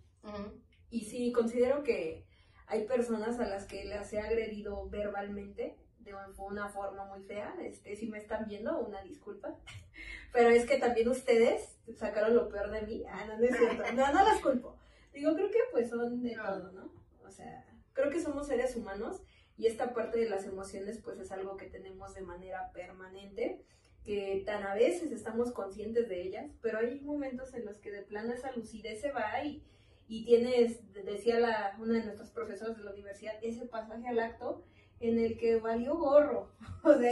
Y 0.90 1.06
sí, 1.06 1.32
considero 1.32 1.82
que 1.82 2.26
hay 2.66 2.86
personas 2.86 3.40
a 3.40 3.48
las 3.48 3.64
que 3.64 3.84
las 3.84 4.12
he 4.12 4.20
agredido 4.20 4.88
verbalmente 4.90 5.78
de 6.08 6.42
una 6.42 6.68
forma 6.68 7.04
muy 7.06 7.22
fea. 7.22 7.54
Este, 7.60 7.96
si 7.96 8.06
me 8.06 8.18
están 8.18 8.46
viendo, 8.46 8.78
una 8.80 9.02
disculpa. 9.02 9.54
Pero 10.32 10.50
es 10.50 10.66
que 10.66 10.78
también 10.78 11.08
ustedes 11.08 11.78
sacaron 11.96 12.34
lo 12.34 12.48
peor 12.48 12.70
de 12.70 12.82
mí. 12.82 13.04
Ah, 13.08 13.24
no, 13.26 13.38
no 13.38 13.44
es 13.44 13.56
cierto. 13.56 13.82
No, 13.94 14.12
no 14.12 14.24
las 14.24 14.40
culpo. 14.40 14.76
Digo, 15.12 15.34
creo 15.34 15.50
que 15.50 15.58
pues 15.72 15.88
son 15.88 16.22
de 16.22 16.34
todo, 16.36 16.72
¿no? 16.72 16.92
O 17.24 17.30
sea, 17.30 17.64
creo 17.92 18.10
que 18.10 18.20
somos 18.20 18.46
seres 18.46 18.76
humanos 18.76 19.20
y 19.56 19.66
esta 19.66 19.92
parte 19.92 20.18
de 20.18 20.30
las 20.30 20.46
emociones 20.46 21.00
pues 21.02 21.18
es 21.18 21.32
algo 21.32 21.56
que 21.56 21.66
tenemos 21.66 22.14
de 22.14 22.20
manera 22.20 22.70
permanente, 22.72 23.60
que 24.04 24.42
tan 24.46 24.62
a 24.62 24.74
veces 24.74 25.10
estamos 25.10 25.52
conscientes 25.52 26.08
de 26.08 26.22
ellas, 26.22 26.52
pero 26.62 26.78
hay 26.78 27.00
momentos 27.00 27.52
en 27.54 27.64
los 27.64 27.78
que 27.78 27.90
de 27.90 28.02
plano 28.02 28.32
esa 28.32 28.52
lucidez 28.52 29.00
se 29.00 29.10
va 29.10 29.42
y, 29.44 29.64
y 30.06 30.24
tienes, 30.24 30.80
decía 31.04 31.40
la, 31.40 31.76
una 31.80 31.94
de 31.94 32.04
nuestras 32.04 32.30
profesoras 32.30 32.76
de 32.76 32.84
la 32.84 32.92
universidad, 32.92 33.34
ese 33.42 33.66
pasaje 33.66 34.06
al 34.06 34.20
acto 34.20 34.64
en 35.00 35.18
el 35.18 35.38
que 35.38 35.56
valió 35.56 35.96
gorro. 35.96 36.52
O 36.84 36.94
sea, 36.94 37.10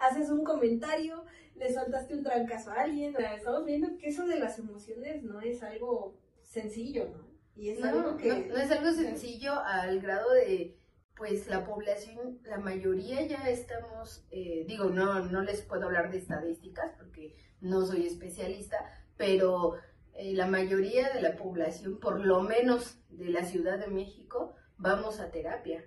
haces 0.00 0.28
un 0.28 0.44
comentario, 0.44 1.24
le 1.54 1.72
soltaste 1.72 2.14
un 2.14 2.24
trancazo 2.24 2.70
a 2.72 2.82
alguien. 2.82 3.14
O 3.16 3.18
sea, 3.18 3.36
estamos 3.36 3.64
viendo 3.64 3.96
que 3.96 4.08
eso 4.08 4.26
de 4.26 4.38
las 4.38 4.58
emociones 4.58 5.22
no 5.22 5.40
es 5.40 5.62
algo 5.62 6.18
sencillo, 6.42 7.08
¿no? 7.08 7.26
Y 7.56 7.70
es 7.70 7.82
algo 7.82 8.16
que... 8.16 8.46
no 8.46 8.56
es 8.56 8.70
algo 8.70 8.92
sencillo 8.92 9.54
al 9.60 10.00
grado 10.00 10.32
de 10.32 10.76
pues 11.16 11.46
la 11.46 11.64
población, 11.64 12.40
la 12.42 12.58
mayoría 12.58 13.24
ya 13.26 13.48
estamos, 13.48 14.26
eh, 14.30 14.64
digo, 14.66 14.86
no, 14.86 15.20
no 15.26 15.42
les 15.42 15.62
puedo 15.62 15.84
hablar 15.84 16.10
de 16.10 16.18
estadísticas 16.18 16.92
porque 16.98 17.36
no 17.60 17.86
soy 17.86 18.06
especialista, 18.06 18.76
pero 19.16 19.74
eh, 20.14 20.34
la 20.34 20.46
mayoría 20.46 21.10
de 21.10 21.22
la 21.22 21.36
población, 21.36 22.00
por 22.00 22.24
lo 22.24 22.40
menos 22.40 22.98
de 23.10 23.30
la 23.30 23.44
Ciudad 23.44 23.78
de 23.78 23.86
México, 23.86 24.54
vamos 24.76 25.20
a 25.20 25.30
terapia. 25.30 25.84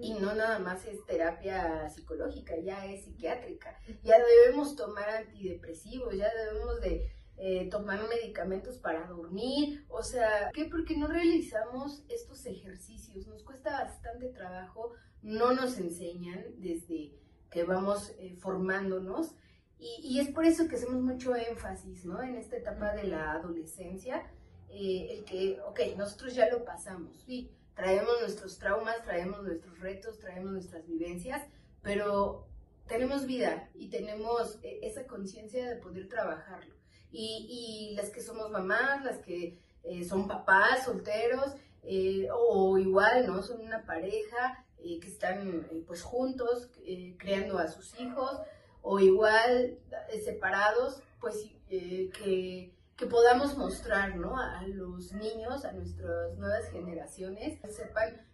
Y 0.00 0.14
no 0.14 0.34
nada 0.34 0.58
más 0.58 0.86
es 0.86 1.04
terapia 1.04 1.88
psicológica, 1.88 2.54
ya 2.58 2.86
es 2.86 3.04
psiquiátrica. 3.04 3.76
Ya 4.02 4.16
debemos 4.18 4.76
tomar 4.76 5.08
antidepresivos, 5.08 6.16
ya 6.16 6.30
debemos 6.32 6.80
de 6.80 7.10
eh, 7.36 7.68
tomar 7.68 8.00
medicamentos 8.08 8.78
para 8.78 9.08
dormir, 9.08 9.84
o 9.88 10.04
sea, 10.04 10.50
¿qué? 10.54 10.66
Porque 10.66 10.96
no 10.96 11.08
realizamos 11.08 12.04
estos 12.08 12.46
ejercicios, 12.46 13.26
nos 13.26 13.42
cuesta 13.42 13.72
bastante 13.72 14.28
trabajo, 14.28 14.92
no 15.20 15.52
nos 15.52 15.76
enseñan 15.78 16.44
desde 16.58 17.18
que 17.50 17.64
vamos 17.64 18.14
eh, 18.18 18.36
formándonos 18.36 19.34
y, 19.78 20.20
es 20.20 20.28
por 20.28 20.46
eso 20.46 20.68
que 20.68 20.76
hacemos 20.76 21.02
mucho 21.02 21.34
énfasis, 21.34 22.06
¿no? 22.06 22.22
En 22.22 22.36
esta 22.36 22.56
etapa 22.56 22.94
de 22.94 23.04
la 23.04 23.32
adolescencia, 23.32 24.22
eh, 24.70 25.08
el 25.10 25.24
que, 25.24 25.60
ok, 25.60 25.80
nosotros 25.98 26.34
ya 26.34 26.48
lo 26.48 26.64
pasamos, 26.64 27.20
sí, 27.26 27.50
traemos 27.74 28.20
nuestros 28.20 28.58
traumas, 28.58 29.02
traemos 29.02 29.42
nuestros 29.42 29.78
retos, 29.80 30.18
traemos 30.18 30.52
nuestras 30.52 30.86
vivencias, 30.86 31.42
pero 31.82 32.46
tenemos 32.86 33.26
vida 33.26 33.68
y 33.74 33.88
tenemos 33.88 34.58
esa 34.62 35.06
conciencia 35.06 35.68
de 35.68 35.76
poder 35.76 36.08
trabajarlo 36.08 36.74
y, 37.14 37.92
y 37.92 37.96
las 37.96 38.10
que 38.10 38.20
somos 38.20 38.50
mamás, 38.50 39.04
las 39.04 39.18
que 39.18 39.58
eh, 39.84 40.04
son 40.04 40.26
papás 40.26 40.84
solteros, 40.84 41.54
eh, 41.84 42.26
o 42.32 42.76
igual, 42.78 43.26
¿no? 43.26 43.42
Son 43.42 43.60
una 43.60 43.84
pareja 43.84 44.64
eh, 44.78 44.98
que 44.98 45.08
están 45.08 45.66
pues 45.86 46.02
juntos, 46.02 46.70
creando 47.18 47.58
a 47.58 47.68
sus 47.68 47.98
hijos, 48.00 48.40
o 48.82 48.98
igual 48.98 49.78
separados, 50.24 51.02
pues 51.20 51.46
que, 51.68 52.73
que, 52.96 53.06
podamos 53.06 53.56
mostrar, 53.56 54.16
¿no? 54.16 54.38
A, 54.38 54.62
los 54.66 55.12
niños, 55.12 55.64
a 55.64 55.72
nuestras 55.72 56.36
nuevas 56.36 56.68
generaciones, 56.70 57.60
que 57.60 57.70
sepan 57.70 58.26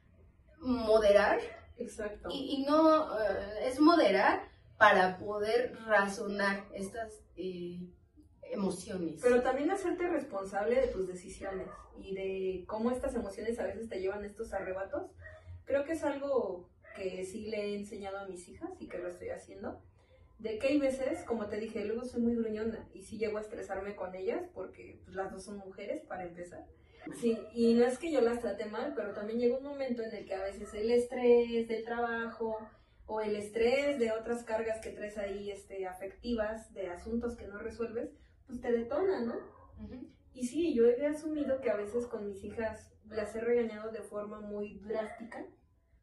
moderar. 0.58 1.40
Exacto. 1.76 2.28
Y, 2.30 2.56
y 2.56 2.66
no, 2.66 3.18
es 3.62 3.80
moderar 3.80 4.42
para 4.78 5.18
poder 5.18 5.76
razonar 5.86 6.66
estas 6.74 7.12
emociones. 8.50 9.20
Pero 9.22 9.42
también 9.42 9.70
hacerte 9.70 10.08
responsable 10.08 10.80
de 10.80 10.88
tus 10.88 11.06
decisiones 11.06 11.68
y 11.98 12.14
de 12.14 12.64
cómo 12.66 12.90
estas 12.90 13.14
emociones 13.14 13.58
a 13.58 13.64
veces 13.64 13.88
te 13.88 14.00
llevan 14.00 14.24
estos 14.24 14.52
arrebatos. 14.52 15.10
Creo 15.64 15.84
que 15.84 15.92
es 15.92 16.04
algo 16.04 16.68
que 16.96 17.24
sí 17.24 17.46
le 17.46 17.58
he 17.58 17.76
enseñado 17.76 18.18
a 18.18 18.26
mis 18.26 18.48
hijas 18.48 18.70
y 18.78 18.88
que 18.88 18.98
lo 18.98 19.08
estoy 19.08 19.30
haciendo. 19.30 19.82
De 20.40 20.58
que 20.58 20.68
hay 20.68 20.78
veces, 20.78 21.22
como 21.24 21.48
te 21.48 21.58
dije, 21.58 21.84
luego 21.84 22.02
soy 22.04 22.22
muy 22.22 22.34
gruñona 22.34 22.88
y 22.94 23.02
sí 23.02 23.18
llego 23.18 23.36
a 23.36 23.42
estresarme 23.42 23.94
con 23.94 24.14
ellas 24.14 24.48
porque 24.54 24.98
pues, 25.04 25.14
las 25.14 25.30
dos 25.30 25.44
son 25.44 25.58
mujeres 25.58 26.02
para 26.06 26.24
empezar. 26.24 26.64
Sí, 27.20 27.38
y 27.52 27.74
no 27.74 27.84
es 27.84 27.98
que 27.98 28.10
yo 28.10 28.22
las 28.22 28.40
trate 28.40 28.64
mal, 28.64 28.94
pero 28.96 29.12
también 29.12 29.38
llega 29.38 29.58
un 29.58 29.64
momento 29.64 30.02
en 30.02 30.14
el 30.14 30.24
que 30.24 30.34
a 30.34 30.42
veces 30.42 30.72
el 30.72 30.90
estrés 30.90 31.68
del 31.68 31.84
trabajo 31.84 32.56
o 33.04 33.20
el 33.20 33.36
estrés 33.36 33.98
de 33.98 34.12
otras 34.12 34.42
cargas 34.44 34.80
que 34.80 34.90
traes 34.90 35.18
ahí 35.18 35.50
este, 35.50 35.86
afectivas, 35.86 36.72
de 36.72 36.88
asuntos 36.88 37.36
que 37.36 37.46
no 37.46 37.58
resuelves, 37.58 38.10
pues 38.46 38.60
te 38.62 38.72
detona, 38.72 39.20
¿no? 39.20 39.34
Y 40.32 40.46
sí, 40.46 40.74
yo 40.74 40.86
he 40.86 41.06
asumido 41.06 41.60
que 41.60 41.70
a 41.70 41.76
veces 41.76 42.06
con 42.06 42.26
mis 42.26 42.42
hijas 42.44 42.92
las 43.08 43.34
he 43.34 43.40
regañado 43.40 43.90
de 43.90 44.02
forma 44.02 44.40
muy 44.40 44.78
drástica, 44.78 45.44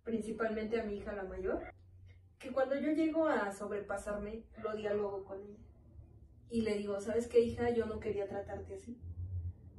principalmente 0.03 0.79
a 0.79 0.83
mi 0.83 0.97
hija 0.97 1.13
la 1.13 1.23
mayor, 1.23 1.63
que 2.39 2.51
cuando 2.51 2.75
yo 2.75 2.91
llego 2.91 3.27
a 3.27 3.51
sobrepasarme, 3.51 4.43
lo 4.61 4.75
diálogo 4.75 5.23
con 5.23 5.41
ella. 5.41 5.59
Y 6.49 6.61
le 6.61 6.77
digo, 6.77 6.99
¿sabes 6.99 7.27
qué, 7.27 7.39
hija? 7.39 7.71
Yo 7.71 7.85
no 7.85 7.99
quería 7.99 8.27
tratarte 8.27 8.75
así. 8.75 8.97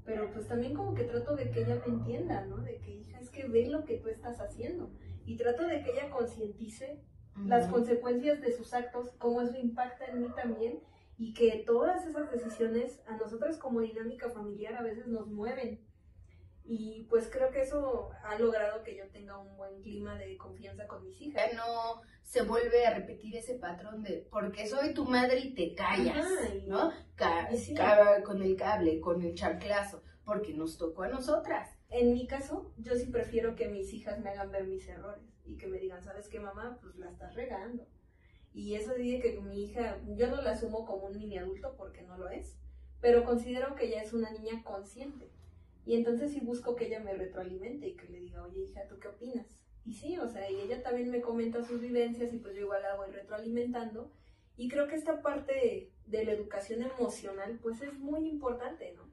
Pero 0.04 0.30
pues 0.32 0.48
también 0.48 0.74
como 0.74 0.94
que 0.94 1.04
trato 1.04 1.36
de 1.36 1.50
que 1.50 1.62
ella 1.62 1.82
me 1.86 1.94
entienda, 1.94 2.44
¿no? 2.46 2.58
De 2.58 2.78
que, 2.80 2.90
hija, 2.90 3.18
es 3.20 3.30
que 3.30 3.46
ve 3.46 3.68
lo 3.68 3.84
que 3.84 3.98
tú 3.98 4.08
estás 4.08 4.40
haciendo. 4.40 4.90
Y 5.24 5.36
trato 5.36 5.66
de 5.66 5.82
que 5.82 5.92
ella 5.92 6.10
concientice 6.10 7.00
las 7.46 7.68
consecuencias 7.68 8.40
de 8.40 8.52
sus 8.52 8.74
actos, 8.74 9.10
cómo 9.18 9.42
eso 9.42 9.56
impacta 9.56 10.06
en 10.06 10.22
mí 10.22 10.28
también 10.34 10.80
y 11.18 11.34
que 11.34 11.62
todas 11.66 12.06
esas 12.06 12.30
decisiones 12.30 13.00
a 13.06 13.16
nosotros 13.16 13.58
como 13.58 13.80
dinámica 13.80 14.30
familiar 14.30 14.74
a 14.74 14.82
veces 14.82 15.06
nos 15.06 15.26
mueven. 15.26 15.80
Y 16.70 17.06
pues 17.08 17.28
creo 17.32 17.50
que 17.50 17.62
eso 17.62 18.10
ha 18.22 18.38
logrado 18.38 18.82
que 18.82 18.94
yo 18.94 19.08
tenga 19.08 19.38
un 19.38 19.56
buen 19.56 19.80
clima 19.80 20.18
de 20.18 20.36
confianza 20.36 20.86
con 20.86 21.02
mis 21.02 21.18
hijas. 21.22 21.50
No 21.54 22.02
se 22.22 22.42
vuelve 22.42 22.86
a 22.86 22.94
repetir 22.94 23.34
ese 23.36 23.54
patrón 23.54 24.02
de 24.02 24.28
porque 24.30 24.66
soy 24.66 24.92
tu 24.92 25.06
madre 25.06 25.38
y 25.40 25.54
te 25.54 25.74
callas, 25.74 26.28
¿no? 26.66 26.92
con 28.22 28.42
el 28.42 28.54
cable, 28.54 29.00
con 29.00 29.22
el 29.22 29.34
chanclazo, 29.34 30.02
porque 30.24 30.52
nos 30.52 30.76
tocó 30.76 31.04
a 31.04 31.08
nosotras. 31.08 31.70
En 31.88 32.12
mi 32.12 32.26
caso, 32.26 32.70
yo 32.76 32.94
sí 32.96 33.06
prefiero 33.06 33.56
que 33.56 33.68
mis 33.68 33.94
hijas 33.94 34.20
me 34.20 34.28
hagan 34.28 34.52
ver 34.52 34.64
mis 34.64 34.86
errores 34.86 35.24
y 35.46 35.56
que 35.56 35.66
me 35.66 35.78
digan, 35.78 36.04
¿sabes 36.04 36.28
qué, 36.28 36.38
mamá? 36.38 36.78
Pues 36.82 36.96
la 36.96 37.08
estás 37.08 37.34
regando 37.34 37.86
y 38.58 38.74
eso 38.74 38.94
dice 38.94 39.20
que 39.20 39.40
mi 39.40 39.62
hija, 39.62 39.98
yo 40.16 40.28
no 40.28 40.42
la 40.42 40.50
asumo 40.50 40.84
como 40.84 41.06
un 41.06 41.16
mini 41.16 41.38
adulto 41.38 41.74
porque 41.76 42.02
no 42.02 42.18
lo 42.18 42.28
es, 42.28 42.56
pero 43.00 43.24
considero 43.24 43.76
que 43.76 43.86
ella 43.86 44.02
es 44.02 44.12
una 44.12 44.32
niña 44.32 44.64
consciente. 44.64 45.30
Y 45.88 45.96
entonces 45.96 46.32
sí 46.32 46.40
busco 46.40 46.76
que 46.76 46.88
ella 46.88 47.00
me 47.00 47.14
retroalimente 47.14 47.88
y 47.88 47.96
que 47.96 48.08
le 48.08 48.20
diga, 48.20 48.42
oye 48.42 48.64
hija, 48.64 48.86
¿tú 48.86 48.98
qué 48.98 49.08
opinas? 49.08 49.46
Y 49.86 49.94
sí, 49.94 50.18
o 50.18 50.28
sea, 50.28 50.50
y 50.50 50.60
ella 50.60 50.82
también 50.82 51.10
me 51.10 51.22
comenta 51.22 51.62
sus 51.62 51.80
vivencias 51.80 52.30
y 52.34 52.36
pues 52.40 52.54
yo 52.54 52.60
igual 52.60 52.82
la 52.82 52.94
voy 52.96 53.10
retroalimentando. 53.10 54.12
Y 54.58 54.68
creo 54.68 54.86
que 54.86 54.96
esta 54.96 55.22
parte 55.22 55.90
de, 56.04 56.24
la 56.24 56.32
educación 56.32 56.82
emocional 56.82 57.58
pues 57.62 57.80
es 57.80 57.98
muy 57.98 58.28
importante, 58.28 58.92
¿no? 58.92 59.10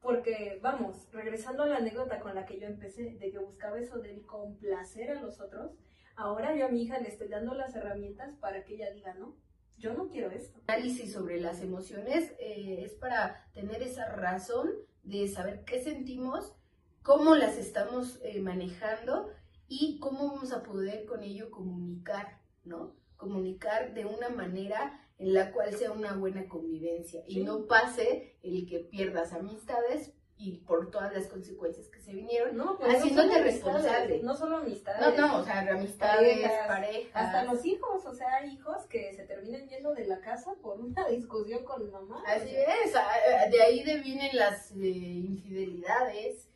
Porque, 0.00 0.60
vamos, 0.62 1.08
regresando 1.10 1.64
a 1.64 1.66
la 1.66 1.78
anécdota 1.78 2.20
con 2.20 2.36
la 2.36 2.46
que 2.46 2.60
yo 2.60 2.68
empecé, 2.68 3.16
de 3.18 3.32
que 3.32 3.38
buscaba 3.40 3.80
eso 3.80 3.98
de 3.98 4.22
complacer 4.22 5.10
a 5.10 5.20
los 5.20 5.40
otros, 5.40 5.72
Ahora 6.14 6.54
yo 6.54 6.66
a 6.66 6.68
mi 6.68 6.82
hija 6.82 6.98
le 6.98 7.08
estoy 7.08 7.28
dando 7.28 7.54
las 7.54 7.74
herramientas 7.74 8.36
para 8.36 8.64
que 8.64 8.74
ella 8.74 8.90
diga, 8.92 9.14
no, 9.14 9.34
yo 9.78 9.94
no 9.94 10.08
quiero 10.08 10.30
esto. 10.30 10.60
Análisis 10.66 11.12
sobre 11.12 11.40
las 11.40 11.62
emociones 11.62 12.34
eh, 12.38 12.82
es 12.84 12.94
para 12.94 13.46
tener 13.54 13.82
esa 13.82 14.04
razón 14.14 14.70
de 15.02 15.28
saber 15.28 15.64
qué 15.64 15.82
sentimos, 15.82 16.54
cómo 17.02 17.34
las 17.34 17.56
estamos 17.56 18.20
eh, 18.22 18.40
manejando 18.40 19.28
y 19.68 19.98
cómo 19.98 20.32
vamos 20.32 20.52
a 20.52 20.62
poder 20.62 21.04
con 21.06 21.22
ello 21.22 21.50
comunicar, 21.50 22.40
¿no? 22.64 22.94
Comunicar 23.16 23.94
de 23.94 24.04
una 24.04 24.28
manera 24.28 25.00
en 25.18 25.34
la 25.34 25.52
cual 25.52 25.74
sea 25.74 25.92
una 25.92 26.14
buena 26.14 26.48
convivencia 26.48 27.22
y 27.26 27.42
no 27.42 27.66
pase 27.66 28.36
el 28.42 28.66
que 28.68 28.80
pierdas 28.80 29.32
amistades 29.32 30.12
y 30.36 30.58
por 30.58 30.90
todas 30.90 31.12
las 31.14 31.26
consecuencias 31.26 31.88
que 31.88 32.00
se 32.00 32.12
vinieron, 32.12 32.56
no, 32.56 32.76
pues 32.76 32.96
haciéndote 32.96 33.42
responsable. 33.42 34.20
No 34.22 34.34
solo 34.34 34.56
amistades. 34.56 35.16
No, 35.16 35.28
no, 35.28 35.38
o 35.38 35.44
sea, 35.44 35.60
amistades, 35.60 36.50
parejas, 36.66 37.12
Hasta 37.14 37.44
los 37.44 37.64
hijos, 37.64 38.04
o 38.04 38.14
sea, 38.14 38.44
hijos 38.46 38.84
que 38.86 39.14
se 39.14 39.24
terminan 39.24 39.68
yendo 39.68 39.94
de 39.94 40.06
la 40.06 40.20
casa 40.20 40.54
por 40.60 40.80
una 40.80 41.06
discusión 41.08 41.64
con 41.64 41.90
mamá. 41.90 42.24
Así 42.26 42.50
es, 42.50 42.92
de 43.52 43.62
ahí 43.62 43.84
vienen 44.02 44.36
las 44.36 44.72
eh, 44.72 44.88
infidelidades, 44.88 46.48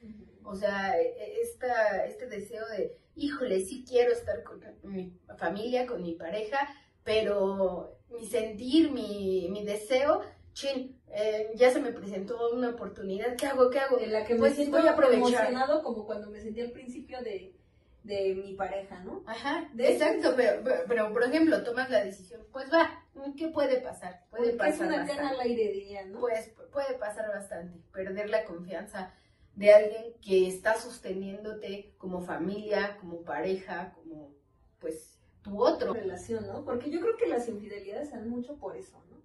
o 0.42 0.54
sea, 0.54 0.98
e, 1.00 1.40
esta, 1.42 2.06
este 2.06 2.26
deseo 2.26 2.66
de, 2.68 2.96
híjole, 3.14 3.60
sí 3.60 3.84
quiero 3.86 4.12
estar 4.12 4.42
con 4.42 4.60
mi 4.82 5.12
familia, 5.38 5.86
con 5.86 6.02
mi 6.02 6.14
pareja, 6.14 6.68
pero 7.04 7.98
mi 8.08 8.26
sentir, 8.26 8.90
mi, 8.90 9.48
mi 9.50 9.64
deseo 9.64 10.22
chin, 10.52 10.95
eh, 11.12 11.52
ya 11.54 11.70
se 11.70 11.80
me 11.80 11.92
presentó 11.92 12.50
una 12.50 12.70
oportunidad, 12.70 13.36
¿qué 13.36 13.46
hago? 13.46 13.70
¿Qué 13.70 13.78
hago? 13.78 13.98
En 13.98 14.12
la 14.12 14.24
que 14.24 14.34
me 14.34 14.40
pues 14.40 14.54
siento 14.54 14.78
voy 14.78 14.86
a 14.86 14.94
emocionado 15.12 15.82
como 15.82 16.04
cuando 16.04 16.30
me 16.30 16.40
sentí 16.40 16.60
al 16.60 16.72
principio 16.72 17.22
de, 17.22 17.54
de 18.02 18.34
mi 18.34 18.54
pareja, 18.54 19.00
¿no? 19.00 19.22
Ajá, 19.26 19.70
exacto, 19.78 20.34
pero, 20.36 20.62
pero, 20.86 21.12
por 21.12 21.24
ejemplo, 21.24 21.62
tomas 21.62 21.90
la 21.90 22.04
decisión, 22.04 22.42
pues 22.52 22.72
va, 22.72 23.04
¿qué 23.36 23.48
puede 23.48 23.80
pasar? 23.80 24.24
Puede 24.30 24.52
pasar 24.54 24.92
es 24.92 25.10
una 25.10 25.28
al 25.30 25.40
aire 25.40 25.72
día, 25.72 26.04
¿no? 26.06 26.20
Pues 26.20 26.52
puede 26.72 26.94
pasar 26.94 27.28
bastante, 27.28 27.78
perder 27.92 28.30
la 28.30 28.44
confianza 28.44 29.12
de 29.54 29.72
alguien 29.72 30.12
que 30.20 30.48
está 30.48 30.74
sosteniéndote 30.74 31.94
como 31.98 32.20
familia, 32.20 32.98
como 33.00 33.22
pareja, 33.22 33.94
como 33.94 34.34
pues 34.78 35.18
tu 35.42 35.62
otro. 35.62 35.94
Relación, 35.94 36.46
¿no? 36.46 36.64
Porque 36.64 36.90
yo 36.90 37.00
creo 37.00 37.16
que 37.16 37.26
las 37.26 37.48
infidelidades 37.48 38.12
dan 38.12 38.28
mucho 38.28 38.56
por 38.56 38.76
eso, 38.76 39.02
¿no? 39.10 39.15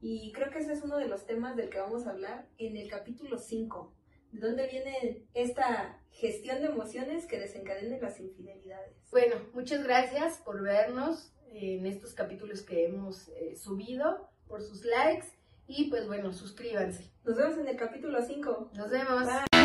Y 0.00 0.32
creo 0.32 0.50
que 0.50 0.58
ese 0.58 0.72
es 0.72 0.82
uno 0.82 0.98
de 0.98 1.08
los 1.08 1.26
temas 1.26 1.56
del 1.56 1.70
que 1.70 1.78
vamos 1.78 2.06
a 2.06 2.10
hablar 2.10 2.46
en 2.58 2.76
el 2.76 2.88
capítulo 2.88 3.38
5. 3.38 3.92
¿De 4.32 4.40
dónde 4.40 4.66
viene 4.66 5.24
esta 5.34 6.00
gestión 6.10 6.60
de 6.60 6.66
emociones 6.66 7.26
que 7.26 7.38
desencadenen 7.38 8.00
las 8.02 8.20
infidelidades? 8.20 8.96
Bueno, 9.10 9.36
muchas 9.54 9.82
gracias 9.84 10.38
por 10.38 10.62
vernos 10.62 11.32
en 11.52 11.86
estos 11.86 12.14
capítulos 12.14 12.62
que 12.62 12.86
hemos 12.86 13.28
eh, 13.28 13.56
subido, 13.56 14.28
por 14.46 14.62
sus 14.62 14.84
likes 14.84 15.28
y 15.66 15.90
pues 15.90 16.06
bueno, 16.06 16.32
suscríbanse. 16.32 17.10
Nos 17.24 17.36
vemos 17.36 17.58
en 17.58 17.68
el 17.68 17.76
capítulo 17.76 18.22
5. 18.22 18.70
Nos 18.74 18.90
vemos. 18.90 19.24
Bye. 19.24 19.55